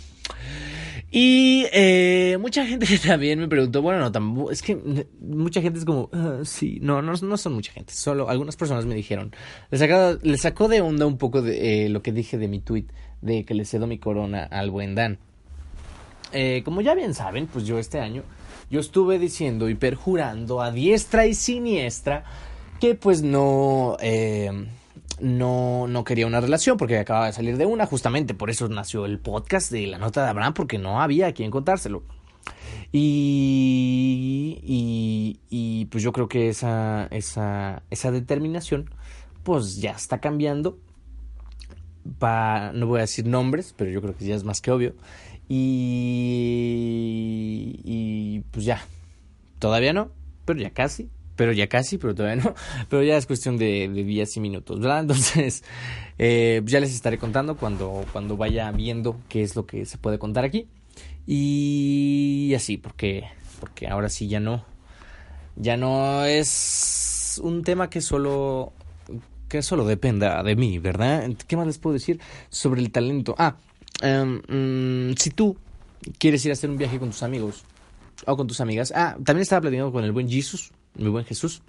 Y 1.13 1.65
eh, 1.73 2.37
mucha 2.39 2.65
gente 2.65 2.87
también 3.05 3.37
me 3.37 3.49
preguntó, 3.49 3.81
bueno, 3.81 4.09
no, 4.09 4.49
es 4.49 4.61
que 4.61 4.77
mucha 5.19 5.61
gente 5.61 5.79
es 5.79 5.83
como, 5.83 6.09
uh, 6.13 6.45
sí, 6.45 6.79
no, 6.81 7.01
no, 7.01 7.11
no 7.13 7.37
son 7.37 7.53
mucha 7.53 7.73
gente, 7.73 7.93
solo 7.93 8.29
algunas 8.29 8.55
personas 8.55 8.85
me 8.85 8.95
dijeron, 8.95 9.35
le, 9.71 10.17
le 10.21 10.37
sacó 10.37 10.69
de 10.69 10.79
onda 10.79 11.05
un 11.05 11.17
poco 11.17 11.41
de 11.41 11.85
eh, 11.85 11.89
lo 11.89 12.01
que 12.01 12.13
dije 12.13 12.37
de 12.37 12.47
mi 12.47 12.61
tweet, 12.61 12.85
de 13.21 13.43
que 13.43 13.53
le 13.53 13.65
cedo 13.65 13.87
mi 13.87 13.99
corona 13.99 14.43
al 14.43 14.71
buen 14.71 14.95
Dan. 14.95 15.19
Eh, 16.31 16.61
como 16.63 16.79
ya 16.79 16.95
bien 16.95 17.13
saben, 17.13 17.47
pues 17.47 17.67
yo 17.67 17.77
este 17.77 17.99
año, 17.99 18.23
yo 18.69 18.79
estuve 18.79 19.19
diciendo 19.19 19.67
y 19.67 19.75
perjurando 19.75 20.61
a 20.61 20.71
diestra 20.71 21.27
y 21.27 21.33
siniestra 21.33 22.23
que 22.79 22.95
pues 22.95 23.21
no... 23.21 23.97
no, 25.21 25.87
no 25.87 26.03
quería 26.03 26.27
una 26.27 26.41
relación 26.41 26.77
porque 26.77 26.99
acababa 26.99 27.27
de 27.27 27.33
salir 27.33 27.57
de 27.57 27.65
una, 27.65 27.85
justamente 27.85 28.33
por 28.33 28.49
eso 28.49 28.67
nació 28.69 29.05
el 29.05 29.19
podcast 29.19 29.71
de 29.71 29.87
la 29.87 29.97
nota 29.97 30.23
de 30.23 30.29
Abraham, 30.29 30.53
porque 30.53 30.77
no 30.77 31.01
había 31.01 31.27
a 31.27 31.31
quien 31.33 31.51
contárselo. 31.51 32.03
Y, 32.91 34.59
y, 34.63 35.39
y 35.49 35.85
pues 35.85 36.03
yo 36.03 36.11
creo 36.11 36.27
que 36.27 36.49
esa, 36.49 37.07
esa, 37.11 37.83
esa 37.89 38.11
determinación 38.11 38.89
pues 39.43 39.77
ya 39.77 39.91
está 39.91 40.19
cambiando. 40.19 40.77
Pa, 42.17 42.71
no 42.73 42.87
voy 42.87 42.97
a 42.97 43.01
decir 43.01 43.27
nombres, 43.27 43.73
pero 43.77 43.91
yo 43.91 44.01
creo 44.01 44.15
que 44.15 44.25
ya 44.25 44.35
es 44.35 44.43
más 44.43 44.59
que 44.61 44.71
obvio. 44.71 44.95
Y, 45.47 45.59
y 47.83 48.39
pues 48.51 48.65
ya, 48.65 48.83
todavía 49.59 49.93
no, 49.93 50.11
pero 50.45 50.59
ya 50.59 50.71
casi 50.71 51.09
pero 51.41 51.53
ya 51.53 51.65
casi, 51.65 51.97
pero 51.97 52.13
todavía 52.13 52.43
no. 52.43 52.53
Pero 52.89 53.01
ya 53.01 53.17
es 53.17 53.25
cuestión 53.25 53.57
de, 53.57 53.87
días 53.87 54.37
y 54.37 54.39
minutos, 54.39 54.79
¿verdad? 54.79 54.99
Entonces, 55.01 55.63
eh, 56.19 56.61
ya 56.65 56.79
les 56.79 56.93
estaré 56.93 57.17
contando 57.17 57.57
cuando, 57.57 58.05
cuando 58.11 58.37
vaya 58.37 58.71
viendo 58.71 59.19
qué 59.27 59.41
es 59.41 59.55
lo 59.55 59.65
que 59.65 59.87
se 59.87 59.97
puede 59.97 60.19
contar 60.19 60.45
aquí. 60.45 60.67
Y 61.25 62.53
así, 62.55 62.77
porque, 62.77 63.23
porque 63.59 63.87
ahora 63.87 64.07
sí 64.09 64.27
ya 64.27 64.39
no. 64.39 64.63
Ya 65.55 65.77
no 65.77 66.25
es 66.25 67.41
un 67.43 67.63
tema 67.63 67.89
que 67.89 68.01
solo 68.01 68.73
que 69.49 69.63
solo 69.63 69.87
dependa 69.87 70.43
de 70.43 70.55
mí, 70.55 70.77
¿verdad? 70.77 71.27
¿Qué 71.47 71.57
más 71.57 71.65
les 71.65 71.79
puedo 71.79 71.95
decir 71.95 72.19
sobre 72.49 72.81
el 72.81 72.91
talento? 72.91 73.33
Ah, 73.39 73.55
em, 74.03 74.43
mm, 75.09 75.15
si 75.17 75.31
tú 75.31 75.57
quieres 76.19 76.45
ir 76.45 76.51
a 76.51 76.53
hacer 76.53 76.69
un 76.69 76.77
viaje 76.77 76.99
con 76.99 77.09
tus 77.09 77.23
amigos 77.23 77.65
o 78.27 78.37
con 78.37 78.45
tus 78.45 78.61
amigas. 78.61 78.93
Ah, 78.95 79.15
también 79.23 79.41
estaba 79.41 79.61
platicando 79.61 79.91
con 79.91 80.03
el 80.03 80.11
buen 80.11 80.29
Jesús, 80.29 80.71
mi 80.95 81.09
buen 81.09 81.25
Jesús, 81.25 81.61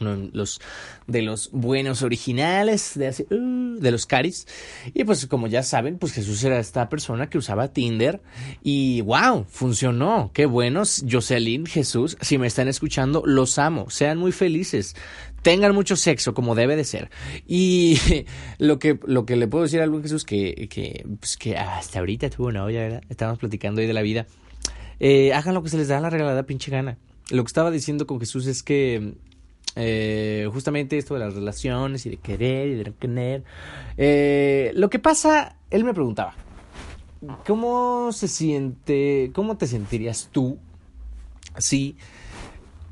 uno 0.00 0.16
de 0.16 0.30
los, 0.32 0.60
de 1.06 1.22
los 1.22 1.50
buenos 1.52 2.02
originales, 2.02 2.92
de, 2.94 3.08
hace, 3.08 3.26
uh, 3.30 3.78
de 3.78 3.90
los 3.90 4.06
caris. 4.06 4.46
Y 4.94 5.04
pues 5.04 5.26
como 5.26 5.46
ya 5.46 5.62
saben, 5.62 5.98
pues 5.98 6.12
Jesús 6.12 6.42
era 6.44 6.58
esta 6.58 6.88
persona 6.88 7.28
que 7.28 7.38
usaba 7.38 7.68
Tinder 7.68 8.20
y 8.62 9.02
wow, 9.02 9.44
funcionó. 9.48 10.30
Qué 10.32 10.46
buenos, 10.46 11.04
Jocelyn, 11.08 11.66
Jesús, 11.66 12.16
si 12.20 12.38
me 12.38 12.46
están 12.46 12.68
escuchando, 12.68 13.22
los 13.24 13.58
amo. 13.58 13.90
Sean 13.90 14.18
muy 14.18 14.32
felices. 14.32 14.96
Tengan 15.42 15.74
mucho 15.74 15.96
sexo 15.96 16.34
como 16.34 16.54
debe 16.54 16.76
de 16.76 16.84
ser. 16.84 17.10
Y 17.46 17.98
lo 18.58 18.78
que, 18.78 18.98
lo 19.04 19.24
que 19.24 19.36
le 19.36 19.48
puedo 19.48 19.64
decir 19.64 19.80
al 19.80 19.90
buen 19.90 20.02
Jesús 20.02 20.24
que, 20.24 20.68
que, 20.68 21.06
pues 21.18 21.36
que 21.36 21.56
hasta 21.56 21.98
ahorita 21.98 22.28
tuvo 22.30 22.52
novia, 22.52 22.80
¿verdad? 22.80 23.02
Estábamos 23.08 23.38
platicando 23.38 23.80
ahí 23.80 23.86
de 23.86 23.94
la 23.94 24.02
vida. 24.02 24.26
Eh, 24.98 25.32
hagan 25.32 25.54
lo 25.54 25.62
que 25.62 25.70
se 25.70 25.78
les 25.78 25.88
da 25.88 25.98
la 25.98 26.10
regalada 26.10 26.42
pinche 26.42 26.70
gana. 26.70 26.98
Lo 27.30 27.44
que 27.44 27.48
estaba 27.48 27.70
diciendo 27.70 28.06
con 28.06 28.20
Jesús 28.20 28.46
es 28.46 28.62
que 28.62 29.14
eh, 29.76 30.48
justamente 30.52 30.98
esto 30.98 31.14
de 31.14 31.20
las 31.20 31.34
relaciones 31.34 32.04
y 32.06 32.10
de 32.10 32.16
querer 32.16 32.68
y 32.68 32.74
de 32.74 32.84
no 32.84 32.98
querer. 32.98 33.44
Eh, 33.96 34.72
lo 34.74 34.90
que 34.90 34.98
pasa, 34.98 35.56
él 35.70 35.84
me 35.84 35.94
preguntaba, 35.94 36.34
¿cómo 37.46 38.10
se 38.12 38.28
siente, 38.28 39.30
cómo 39.32 39.56
te 39.56 39.66
sentirías 39.66 40.28
tú 40.32 40.58
si, 41.58 41.96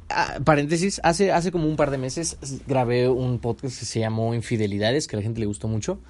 ah, 0.08 0.38
paréntesis, 0.44 1.00
hace, 1.02 1.32
hace 1.32 1.50
como 1.50 1.68
un 1.68 1.76
par 1.76 1.90
de 1.90 1.98
meses 1.98 2.36
grabé 2.66 3.08
un 3.08 3.38
podcast 3.38 3.78
que 3.78 3.86
se 3.86 4.00
llamó 4.00 4.34
Infidelidades, 4.34 5.06
que 5.06 5.16
a 5.16 5.18
la 5.18 5.22
gente 5.22 5.40
le 5.40 5.46
gustó 5.46 5.68
mucho. 5.68 6.00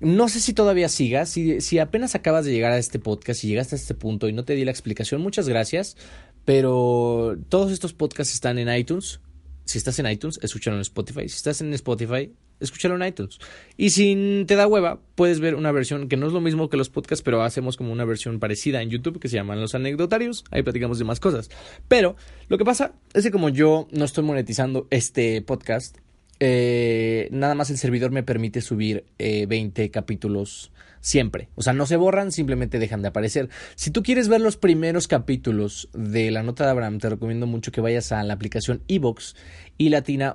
No 0.00 0.28
sé 0.28 0.40
si 0.40 0.52
todavía 0.52 0.88
sigas, 0.88 1.30
si, 1.30 1.60
si 1.60 1.78
apenas 1.78 2.14
acabas 2.14 2.44
de 2.44 2.52
llegar 2.52 2.72
a 2.72 2.78
este 2.78 2.98
podcast 2.98 3.42
y 3.44 3.48
llegaste 3.48 3.74
a 3.74 3.78
este 3.78 3.94
punto 3.94 4.28
y 4.28 4.32
no 4.32 4.44
te 4.44 4.54
di 4.54 4.64
la 4.64 4.70
explicación, 4.70 5.22
muchas 5.22 5.48
gracias, 5.48 5.96
pero 6.44 7.36
todos 7.48 7.72
estos 7.72 7.92
podcasts 7.92 8.34
están 8.34 8.58
en 8.58 8.74
iTunes, 8.74 9.20
si 9.64 9.78
estás 9.78 9.98
en 9.98 10.06
iTunes, 10.06 10.38
escúchalo 10.42 10.76
en 10.76 10.82
Spotify. 10.82 11.28
Si 11.28 11.36
estás 11.36 11.60
en 11.62 11.72
Spotify, 11.72 12.30
escúchalo 12.60 12.96
en 12.96 13.08
iTunes. 13.08 13.38
Y 13.76 13.90
si 13.90 14.44
te 14.46 14.56
da 14.56 14.66
hueva, 14.66 15.00
puedes 15.14 15.40
ver 15.40 15.54
una 15.54 15.72
versión 15.72 16.08
que 16.08 16.16
no 16.16 16.26
es 16.26 16.32
lo 16.32 16.40
mismo 16.40 16.68
que 16.68 16.76
los 16.76 16.90
podcasts, 16.90 17.22
pero 17.22 17.42
hacemos 17.42 17.76
como 17.76 17.92
una 17.92 18.04
versión 18.04 18.40
parecida 18.40 18.82
en 18.82 18.90
YouTube 18.90 19.18
que 19.18 19.28
se 19.28 19.36
llaman 19.36 19.60
Los 19.60 19.74
Anecdotarios. 19.74 20.44
Ahí 20.50 20.62
platicamos 20.62 20.98
de 20.98 21.04
más 21.04 21.18
cosas. 21.18 21.50
Pero 21.88 22.16
lo 22.48 22.58
que 22.58 22.64
pasa 22.64 22.92
es 23.14 23.24
que 23.24 23.30
como 23.30 23.48
yo 23.48 23.88
no 23.90 24.04
estoy 24.04 24.24
monetizando 24.24 24.86
este 24.90 25.40
podcast, 25.40 25.98
eh, 26.40 27.28
nada 27.30 27.54
más 27.54 27.70
el 27.70 27.78
servidor 27.78 28.10
me 28.10 28.22
permite 28.22 28.60
subir 28.60 29.04
eh, 29.18 29.46
20 29.46 29.90
capítulos 29.90 30.72
siempre. 31.00 31.48
O 31.54 31.62
sea, 31.62 31.74
no 31.74 31.86
se 31.86 31.96
borran, 31.96 32.32
simplemente 32.32 32.78
dejan 32.78 33.02
de 33.02 33.08
aparecer. 33.08 33.50
Si 33.74 33.90
tú 33.90 34.02
quieres 34.02 34.28
ver 34.28 34.40
los 34.40 34.56
primeros 34.56 35.06
capítulos 35.06 35.88
de 35.92 36.30
la 36.30 36.42
nota 36.42 36.64
de 36.64 36.70
Abraham, 36.70 36.98
te 36.98 37.10
recomiendo 37.10 37.46
mucho 37.46 37.72
que 37.72 37.82
vayas 37.82 38.10
a 38.10 38.22
la 38.22 38.34
aplicación 38.34 38.82
Evox 38.88 39.36
y 39.76 39.90
latina 39.90 40.34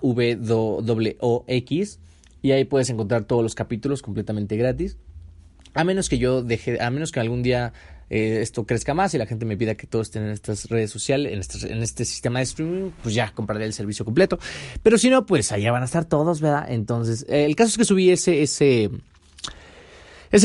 X 1.47 1.99
y 2.41 2.51
ahí 2.51 2.65
puedes 2.65 2.89
encontrar 2.89 3.25
todos 3.25 3.43
los 3.43 3.55
capítulos 3.55 4.01
completamente 4.01 4.57
gratis. 4.57 4.97
A 5.73 5.83
menos 5.83 6.07
que 6.07 6.17
yo 6.17 6.43
deje, 6.43 6.81
a 6.81 6.89
menos 6.91 7.11
que 7.11 7.19
algún 7.19 7.43
día 7.43 7.73
eh, 8.09 8.39
esto 8.41 8.65
crezca 8.65 8.93
más 8.93 9.13
y 9.13 9.17
la 9.17 9.25
gente 9.25 9.45
me 9.45 9.55
pida 9.55 9.75
que 9.75 9.85
todos 9.87 10.07
estén 10.07 10.23
en 10.23 10.31
estas 10.31 10.69
redes 10.69 10.89
sociales, 10.89 11.31
en 11.31 11.83
este, 11.83 12.05
sistema 12.05 12.39
de 12.39 12.43
streaming, 12.43 12.91
pues 13.03 13.13
ya 13.13 13.31
compraré 13.33 13.65
el 13.65 13.73
servicio 13.73 14.03
completo. 14.03 14.39
Pero 14.81 14.97
si 14.97 15.09
no, 15.09 15.25
pues 15.25 15.51
allá 15.51 15.71
van 15.71 15.83
a 15.83 15.85
estar 15.85 16.05
todos, 16.05 16.41
¿verdad? 16.41 16.65
Entonces, 16.69 17.25
eh, 17.29 17.45
el 17.45 17.55
caso 17.55 17.69
es 17.69 17.77
que 17.77 17.85
subí 17.85 18.09
ese, 18.09 18.41
ese, 18.41 18.89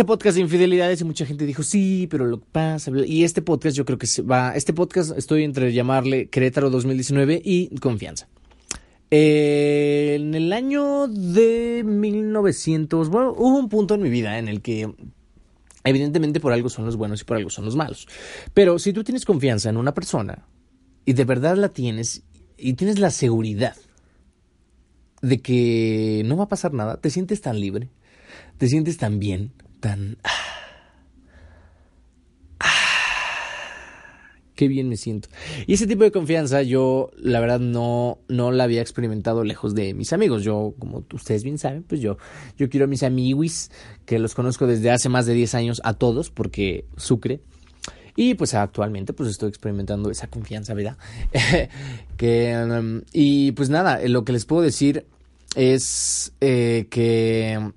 podcast 0.06 0.36
de 0.36 0.42
infidelidades 0.42 1.00
y 1.00 1.04
mucha 1.04 1.24
gente 1.24 1.46
dijo, 1.46 1.62
sí, 1.62 2.06
pero 2.10 2.26
lo 2.26 2.40
que 2.40 2.46
pasa. 2.52 2.90
Y 3.06 3.24
este 3.24 3.40
podcast 3.40 3.76
yo 3.76 3.84
creo 3.84 3.98
que 3.98 4.06
va, 4.22 4.54
este 4.54 4.74
podcast 4.74 5.16
estoy 5.16 5.44
entre 5.44 5.72
llamarle 5.72 6.28
Querétaro 6.28 6.70
2019 6.70 7.40
y 7.42 7.74
Confianza. 7.76 8.28
Eh, 9.10 10.16
en 10.16 10.34
el 10.34 10.52
año 10.52 11.06
de 11.06 11.82
1900, 11.84 13.08
bueno, 13.10 13.32
hubo 13.36 13.58
un 13.58 13.68
punto 13.68 13.94
en 13.94 14.02
mi 14.02 14.10
vida 14.10 14.38
en 14.38 14.48
el 14.48 14.60
que 14.60 14.92
evidentemente 15.84 16.40
por 16.40 16.52
algo 16.52 16.68
son 16.68 16.86
los 16.86 16.96
buenos 16.96 17.20
y 17.20 17.24
por 17.24 17.36
algo 17.36 17.50
son 17.50 17.64
los 17.64 17.76
malos. 17.76 18.08
Pero 18.52 18.78
si 18.78 18.92
tú 18.92 19.04
tienes 19.04 19.24
confianza 19.24 19.70
en 19.70 19.76
una 19.76 19.94
persona 19.94 20.46
y 21.04 21.12
de 21.12 21.24
verdad 21.24 21.56
la 21.56 21.68
tienes 21.68 22.22
y 22.56 22.74
tienes 22.74 22.98
la 22.98 23.10
seguridad 23.10 23.76
de 25.20 25.40
que 25.40 26.22
no 26.26 26.36
va 26.36 26.44
a 26.44 26.48
pasar 26.48 26.72
nada, 26.72 27.00
te 27.00 27.10
sientes 27.10 27.40
tan 27.40 27.60
libre, 27.60 27.90
te 28.58 28.68
sientes 28.68 28.96
tan 28.96 29.18
bien, 29.18 29.52
tan... 29.80 30.18
qué 34.54 34.68
bien 34.68 34.88
me 34.88 34.96
siento. 34.96 35.28
Y 35.66 35.74
ese 35.74 35.86
tipo 35.86 36.04
de 36.04 36.12
confianza 36.12 36.62
yo, 36.62 37.10
la 37.16 37.40
verdad, 37.40 37.60
no, 37.60 38.18
no 38.28 38.52
la 38.52 38.64
había 38.64 38.80
experimentado 38.80 39.44
lejos 39.44 39.74
de 39.74 39.94
mis 39.94 40.12
amigos. 40.12 40.42
Yo, 40.42 40.74
como 40.78 41.04
ustedes 41.12 41.44
bien 41.44 41.58
saben, 41.58 41.82
pues 41.82 42.00
yo, 42.00 42.16
yo 42.56 42.68
quiero 42.68 42.84
a 42.84 42.88
mis 42.88 43.02
amiguis, 43.02 43.70
que 44.06 44.18
los 44.18 44.34
conozco 44.34 44.66
desde 44.66 44.90
hace 44.90 45.08
más 45.08 45.26
de 45.26 45.34
10 45.34 45.54
años 45.54 45.80
a 45.84 45.94
todos, 45.94 46.30
porque 46.30 46.86
Sucre. 46.96 47.40
Y 48.16 48.34
pues 48.34 48.54
actualmente 48.54 49.12
pues 49.12 49.28
estoy 49.28 49.48
experimentando 49.48 50.08
esa 50.10 50.28
confianza, 50.28 50.72
¿verdad? 50.72 50.96
que, 52.16 52.56
um, 52.56 53.02
y 53.12 53.52
pues 53.52 53.70
nada, 53.70 54.00
lo 54.06 54.24
que 54.24 54.32
les 54.32 54.44
puedo 54.44 54.62
decir 54.62 55.04
es 55.56 56.32
eh, 56.40 56.86
que 56.90 57.72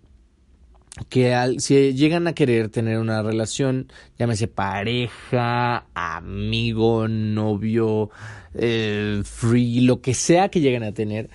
que 1.10 1.34
al, 1.34 1.60
si 1.60 1.94
llegan 1.94 2.28
a 2.28 2.34
querer 2.34 2.70
tener 2.70 3.00
una 3.00 3.22
relación, 3.22 3.92
llámese 4.18 4.48
pareja, 4.48 5.86
amigo, 5.94 7.08
novio, 7.08 8.10
eh, 8.54 9.22
free, 9.24 9.82
lo 9.82 10.02
que 10.02 10.14
sea 10.14 10.50
que 10.50 10.62
lleguen 10.62 10.84
a 10.84 10.94
tener, 10.94 11.30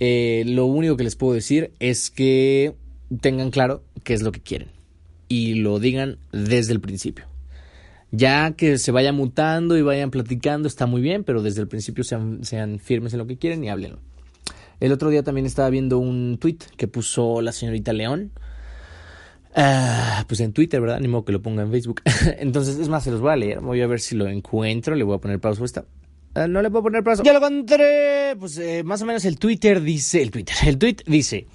eh, 0.00 0.44
lo 0.46 0.66
único 0.66 0.96
que 0.96 1.04
les 1.04 1.16
puedo 1.16 1.34
decir 1.34 1.72
es 1.78 2.10
que 2.10 2.74
tengan 3.20 3.50
claro 3.50 3.82
qué 4.04 4.14
es 4.14 4.22
lo 4.22 4.32
que 4.32 4.40
quieren 4.40 4.68
y 5.28 5.54
lo 5.54 5.78
digan 5.78 6.18
desde 6.32 6.72
el 6.72 6.80
principio. 6.80 7.26
Ya 8.10 8.52
que 8.52 8.76
se 8.76 8.92
vaya 8.92 9.12
mutando 9.12 9.78
y 9.78 9.82
vayan 9.82 10.10
platicando 10.10 10.68
está 10.68 10.86
muy 10.86 11.00
bien, 11.00 11.24
pero 11.24 11.42
desde 11.42 11.62
el 11.62 11.68
principio 11.68 12.04
sean, 12.04 12.44
sean 12.44 12.78
firmes 12.78 13.14
en 13.14 13.20
lo 13.20 13.26
que 13.26 13.38
quieren 13.38 13.64
y 13.64 13.70
háblenlo. 13.70 14.00
El 14.80 14.92
otro 14.92 15.08
día 15.08 15.22
también 15.22 15.46
estaba 15.46 15.70
viendo 15.70 15.98
un 15.98 16.36
tweet 16.38 16.58
que 16.76 16.88
puso 16.88 17.40
la 17.40 17.52
señorita 17.52 17.92
León 17.92 18.32
Ah, 19.54 20.24
pues 20.28 20.40
en 20.40 20.52
Twitter, 20.52 20.80
¿verdad? 20.80 21.00
Ni 21.00 21.08
modo 21.08 21.24
que 21.24 21.32
lo 21.32 21.42
ponga 21.42 21.62
en 21.62 21.70
Facebook. 21.70 22.02
Entonces, 22.38 22.78
es 22.78 22.88
más, 22.88 23.04
se 23.04 23.10
los 23.10 23.20
voy 23.20 23.32
a 23.32 23.36
leer. 23.36 23.60
Voy 23.60 23.80
a 23.80 23.86
ver 23.86 24.00
si 24.00 24.14
lo 24.14 24.26
encuentro. 24.28 24.94
Le 24.94 25.04
voy 25.04 25.16
a 25.16 25.18
poner 25.18 25.40
pausa 25.40 25.64
esta. 25.64 25.84
Ah, 26.34 26.46
no 26.46 26.62
le 26.62 26.70
puedo 26.70 26.84
poner 26.84 27.04
pausa. 27.04 27.22
Ya 27.22 27.32
lo 27.32 27.38
encontré. 27.38 28.36
Pues 28.38 28.56
eh, 28.58 28.82
más 28.84 29.02
o 29.02 29.06
menos 29.06 29.24
el 29.24 29.38
Twitter 29.38 29.82
dice. 29.82 30.22
El 30.22 30.30
Twitter. 30.30 30.56
El 30.66 30.78
tweet 30.78 30.96
dice. 31.06 31.46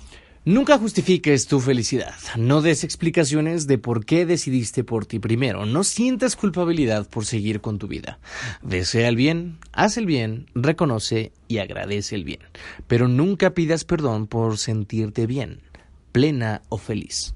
Nunca 0.45 0.77
justifiques 0.77 1.45
tu 1.47 1.59
felicidad. 1.59 2.15
No 2.37 2.61
des 2.61 2.85
explicaciones 2.85 3.67
de 3.67 3.77
por 3.79 4.05
qué 4.05 4.25
decidiste 4.25 4.85
por 4.85 5.05
ti 5.05 5.19
primero. 5.19 5.65
No 5.65 5.83
sientas 5.83 6.37
culpabilidad 6.37 7.05
por 7.09 7.25
seguir 7.25 7.59
con 7.59 7.79
tu 7.79 7.89
vida. 7.89 8.17
Desea 8.61 9.09
el 9.09 9.17
bien, 9.17 9.57
haz 9.73 9.97
el 9.97 10.05
bien, 10.05 10.45
reconoce 10.55 11.33
y 11.49 11.57
agradece 11.57 12.15
el 12.15 12.23
bien. 12.23 12.39
Pero 12.87 13.09
nunca 13.09 13.53
pidas 13.53 13.83
perdón 13.83 14.27
por 14.27 14.57
sentirte 14.57 15.27
bien, 15.27 15.59
plena 16.13 16.61
o 16.69 16.77
feliz. 16.77 17.33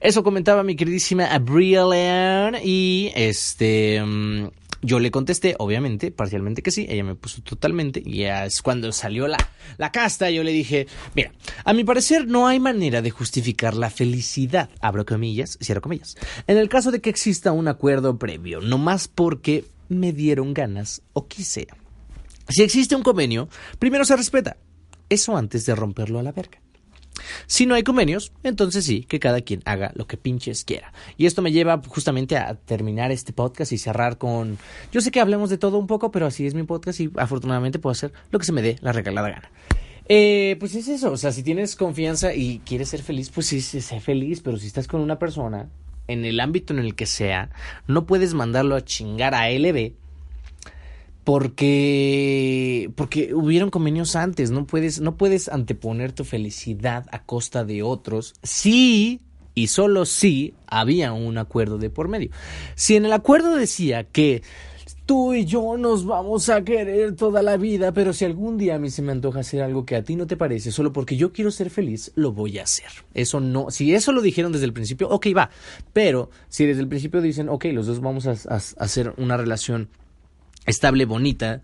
Eso 0.00 0.22
comentaba 0.22 0.62
mi 0.62 0.76
queridísima 0.76 1.26
Abriel 1.26 2.60
y 2.62 3.12
este 3.14 4.02
mm, 4.04 4.48
yo 4.84 5.00
le 5.00 5.10
contesté, 5.10 5.56
obviamente, 5.58 6.10
parcialmente 6.10 6.62
que 6.62 6.70
sí, 6.70 6.86
ella 6.88 7.04
me 7.04 7.14
puso 7.14 7.42
totalmente, 7.42 8.02
y 8.04 8.24
es 8.24 8.60
cuando 8.60 8.92
salió 8.92 9.26
la, 9.26 9.38
la 9.78 9.90
casta, 9.90 10.30
yo 10.30 10.44
le 10.44 10.52
dije, 10.52 10.86
mira, 11.14 11.32
a 11.64 11.72
mi 11.72 11.84
parecer 11.84 12.26
no 12.26 12.46
hay 12.46 12.60
manera 12.60 13.00
de 13.00 13.10
justificar 13.10 13.74
la 13.74 13.88
felicidad, 13.88 14.68
abro 14.80 15.06
comillas, 15.06 15.58
cierro 15.62 15.80
comillas, 15.80 16.16
en 16.46 16.58
el 16.58 16.68
caso 16.68 16.90
de 16.90 17.00
que 17.00 17.10
exista 17.10 17.52
un 17.52 17.68
acuerdo 17.68 18.18
previo, 18.18 18.60
no 18.60 18.76
más 18.76 19.08
porque 19.08 19.64
me 19.88 20.12
dieron 20.12 20.52
ganas 20.52 21.00
o 21.14 21.26
quise. 21.26 21.66
Si 22.50 22.62
existe 22.62 22.94
un 22.94 23.02
convenio, 23.02 23.48
primero 23.78 24.04
se 24.04 24.16
respeta, 24.16 24.58
eso 25.08 25.36
antes 25.36 25.64
de 25.64 25.74
romperlo 25.74 26.18
a 26.18 26.22
la 26.22 26.32
verga. 26.32 26.63
Si 27.46 27.66
no 27.66 27.74
hay 27.74 27.82
convenios, 27.82 28.32
entonces 28.42 28.84
sí, 28.84 29.04
que 29.04 29.20
cada 29.20 29.40
quien 29.40 29.62
haga 29.64 29.92
lo 29.94 30.06
que 30.06 30.16
pinches 30.16 30.64
quiera. 30.64 30.92
Y 31.16 31.26
esto 31.26 31.42
me 31.42 31.52
lleva 31.52 31.80
justamente 31.86 32.36
a 32.36 32.54
terminar 32.54 33.12
este 33.12 33.32
podcast 33.32 33.72
y 33.72 33.78
cerrar 33.78 34.18
con... 34.18 34.58
Yo 34.92 35.00
sé 35.00 35.10
que 35.10 35.20
hablemos 35.20 35.50
de 35.50 35.58
todo 35.58 35.78
un 35.78 35.86
poco, 35.86 36.10
pero 36.10 36.26
así 36.26 36.46
es 36.46 36.54
mi 36.54 36.62
podcast 36.64 37.00
y 37.00 37.10
afortunadamente 37.16 37.78
puedo 37.78 37.92
hacer 37.92 38.12
lo 38.30 38.38
que 38.38 38.46
se 38.46 38.52
me 38.52 38.62
dé 38.62 38.76
la 38.80 38.92
regalada 38.92 39.28
gana. 39.28 39.50
Eh, 40.06 40.56
pues 40.60 40.74
es 40.74 40.88
eso, 40.88 41.12
o 41.12 41.16
sea, 41.16 41.32
si 41.32 41.42
tienes 41.42 41.76
confianza 41.76 42.34
y 42.34 42.60
quieres 42.66 42.90
ser 42.90 43.02
feliz, 43.02 43.30
pues 43.30 43.46
sí, 43.46 43.62
sí, 43.62 43.80
sé 43.80 44.00
feliz, 44.00 44.42
pero 44.42 44.58
si 44.58 44.66
estás 44.66 44.86
con 44.86 45.00
una 45.00 45.18
persona, 45.18 45.70
en 46.08 46.26
el 46.26 46.40
ámbito 46.40 46.74
en 46.74 46.80
el 46.80 46.94
que 46.94 47.06
sea, 47.06 47.50
no 47.86 48.04
puedes 48.04 48.34
mandarlo 48.34 48.76
a 48.76 48.84
chingar 48.84 49.34
a 49.34 49.50
LB 49.50 49.92
porque 51.24 52.90
porque 52.94 53.34
hubieron 53.34 53.70
convenios 53.70 54.14
antes, 54.14 54.50
no 54.50 54.66
puedes 54.66 55.00
no 55.00 55.16
puedes 55.16 55.48
anteponer 55.48 56.12
tu 56.12 56.24
felicidad 56.24 57.06
a 57.10 57.24
costa 57.24 57.64
de 57.64 57.82
otros. 57.82 58.34
Sí, 58.42 59.20
y 59.54 59.68
solo 59.68 60.04
si 60.04 60.54
había 60.66 61.12
un 61.12 61.38
acuerdo 61.38 61.78
de 61.78 61.90
por 61.90 62.08
medio. 62.08 62.30
Si 62.74 62.96
en 62.96 63.06
el 63.06 63.12
acuerdo 63.12 63.54
decía 63.56 64.04
que 64.04 64.42
tú 65.06 65.34
y 65.34 65.44
yo 65.44 65.76
nos 65.76 66.06
vamos 66.06 66.48
a 66.48 66.64
querer 66.64 67.14
toda 67.14 67.42
la 67.42 67.56
vida, 67.56 67.92
pero 67.92 68.12
si 68.12 68.24
algún 68.24 68.56
día 68.56 68.76
a 68.76 68.78
mí 68.78 68.90
se 68.90 69.02
me 69.02 69.12
antoja 69.12 69.40
hacer 69.40 69.62
algo 69.62 69.84
que 69.84 69.96
a 69.96 70.02
ti 70.02 70.16
no 70.16 70.26
te 70.26 70.36
parece, 70.36 70.72
solo 70.72 70.92
porque 70.92 71.16
yo 71.16 71.32
quiero 71.32 71.50
ser 71.50 71.70
feliz, 71.70 72.12
lo 72.14 72.32
voy 72.32 72.58
a 72.58 72.64
hacer. 72.64 72.88
Eso 73.12 73.40
no, 73.40 73.70
si 73.70 73.94
eso 73.94 74.12
lo 74.12 74.22
dijeron 74.22 74.52
desde 74.52 74.66
el 74.66 74.72
principio, 74.72 75.08
ok, 75.08 75.28
va. 75.36 75.50
Pero 75.92 76.30
si 76.48 76.66
desde 76.66 76.80
el 76.80 76.88
principio 76.88 77.20
dicen, 77.20 77.48
ok, 77.48 77.66
los 77.72 77.86
dos 77.86 78.00
vamos 78.00 78.26
a, 78.26 78.32
hacer 78.32 79.14
una 79.16 79.36
relación 79.36 79.88
estable, 80.66 81.04
bonita, 81.04 81.62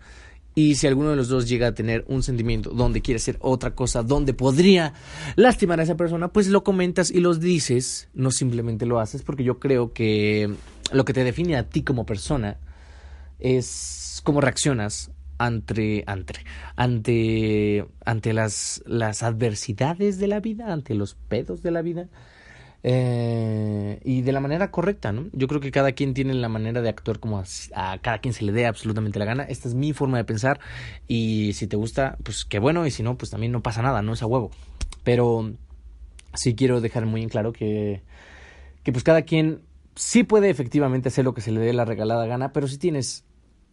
y 0.53 0.75
si 0.75 0.87
alguno 0.87 1.11
de 1.11 1.15
los 1.15 1.29
dos 1.29 1.47
llega 1.47 1.67
a 1.67 1.73
tener 1.73 2.03
un 2.07 2.23
sentimiento 2.23 2.71
donde 2.71 3.01
quiere 3.01 3.17
hacer 3.17 3.37
otra 3.39 3.73
cosa, 3.73 4.03
donde 4.03 4.33
podría 4.33 4.93
lastimar 5.35 5.79
a 5.79 5.83
esa 5.83 5.95
persona, 5.95 6.27
pues 6.27 6.47
lo 6.49 6.63
comentas 6.63 7.09
y 7.09 7.21
los 7.21 7.39
dices, 7.39 8.09
no 8.13 8.31
simplemente 8.31 8.85
lo 8.85 8.99
haces, 8.99 9.23
porque 9.23 9.45
yo 9.45 9.59
creo 9.59 9.93
que 9.93 10.53
lo 10.91 11.05
que 11.05 11.13
te 11.13 11.23
define 11.23 11.55
a 11.55 11.69
ti 11.69 11.83
como 11.83 12.05
persona 12.05 12.57
es 13.39 14.21
cómo 14.25 14.41
reaccionas 14.41 15.11
ante, 15.37 16.03
ante, 16.05 16.33
ante, 16.75 17.85
ante 18.05 18.33
las, 18.33 18.83
las 18.85 19.23
adversidades 19.23 20.19
de 20.19 20.27
la 20.27 20.41
vida, 20.41 20.71
ante 20.71 20.95
los 20.95 21.15
pedos 21.15 21.63
de 21.63 21.71
la 21.71 21.81
vida. 21.81 22.09
Eh, 22.83 23.99
y 24.03 24.21
de 24.21 24.31
la 24.31 24.39
manera 24.39 24.71
correcta, 24.71 25.11
¿no? 25.11 25.27
Yo 25.33 25.47
creo 25.47 25.61
que 25.61 25.71
cada 25.71 25.91
quien 25.91 26.13
tiene 26.13 26.33
la 26.33 26.49
manera 26.49 26.81
de 26.81 26.89
actuar 26.89 27.19
como 27.19 27.39
a, 27.39 27.97
cada 27.99 28.19
quien 28.19 28.33
se 28.33 28.43
le 28.43 28.51
dé 28.51 28.65
absolutamente 28.65 29.19
la 29.19 29.25
gana. 29.25 29.43
Esta 29.43 29.67
es 29.67 29.75
mi 29.75 29.93
forma 29.93 30.17
de 30.17 30.23
pensar 30.23 30.59
y 31.07 31.53
si 31.53 31.67
te 31.67 31.75
gusta, 31.75 32.17
pues 32.23 32.45
qué 32.45 32.59
bueno 32.59 32.85
y 32.85 32.91
si 32.91 33.03
no, 33.03 33.17
pues 33.17 33.31
también 33.31 33.51
no 33.51 33.61
pasa 33.61 33.81
nada, 33.81 34.01
no 34.01 34.13
es 34.13 34.21
a 34.21 34.25
huevo. 34.25 34.51
Pero 35.03 35.53
sí 36.33 36.55
quiero 36.55 36.81
dejar 36.81 37.05
muy 37.05 37.21
en 37.21 37.29
claro 37.29 37.53
que, 37.53 38.01
que 38.83 38.91
pues 38.91 39.03
cada 39.03 39.23
quien 39.23 39.61
sí 39.95 40.23
puede 40.23 40.49
efectivamente 40.49 41.09
hacer 41.09 41.25
lo 41.25 41.33
que 41.33 41.41
se 41.41 41.51
le 41.51 41.59
dé 41.59 41.73
la 41.73 41.85
regalada 41.85 42.25
gana, 42.25 42.53
pero 42.53 42.67
si 42.67 42.77
tienes 42.77 43.25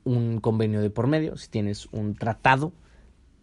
un 0.05 0.41
convenio 0.41 0.81
de 0.81 0.91
por 0.91 1.07
medio, 1.07 1.37
si 1.37 1.49
tienes 1.49 1.87
un 1.93 2.15
tratado, 2.15 2.73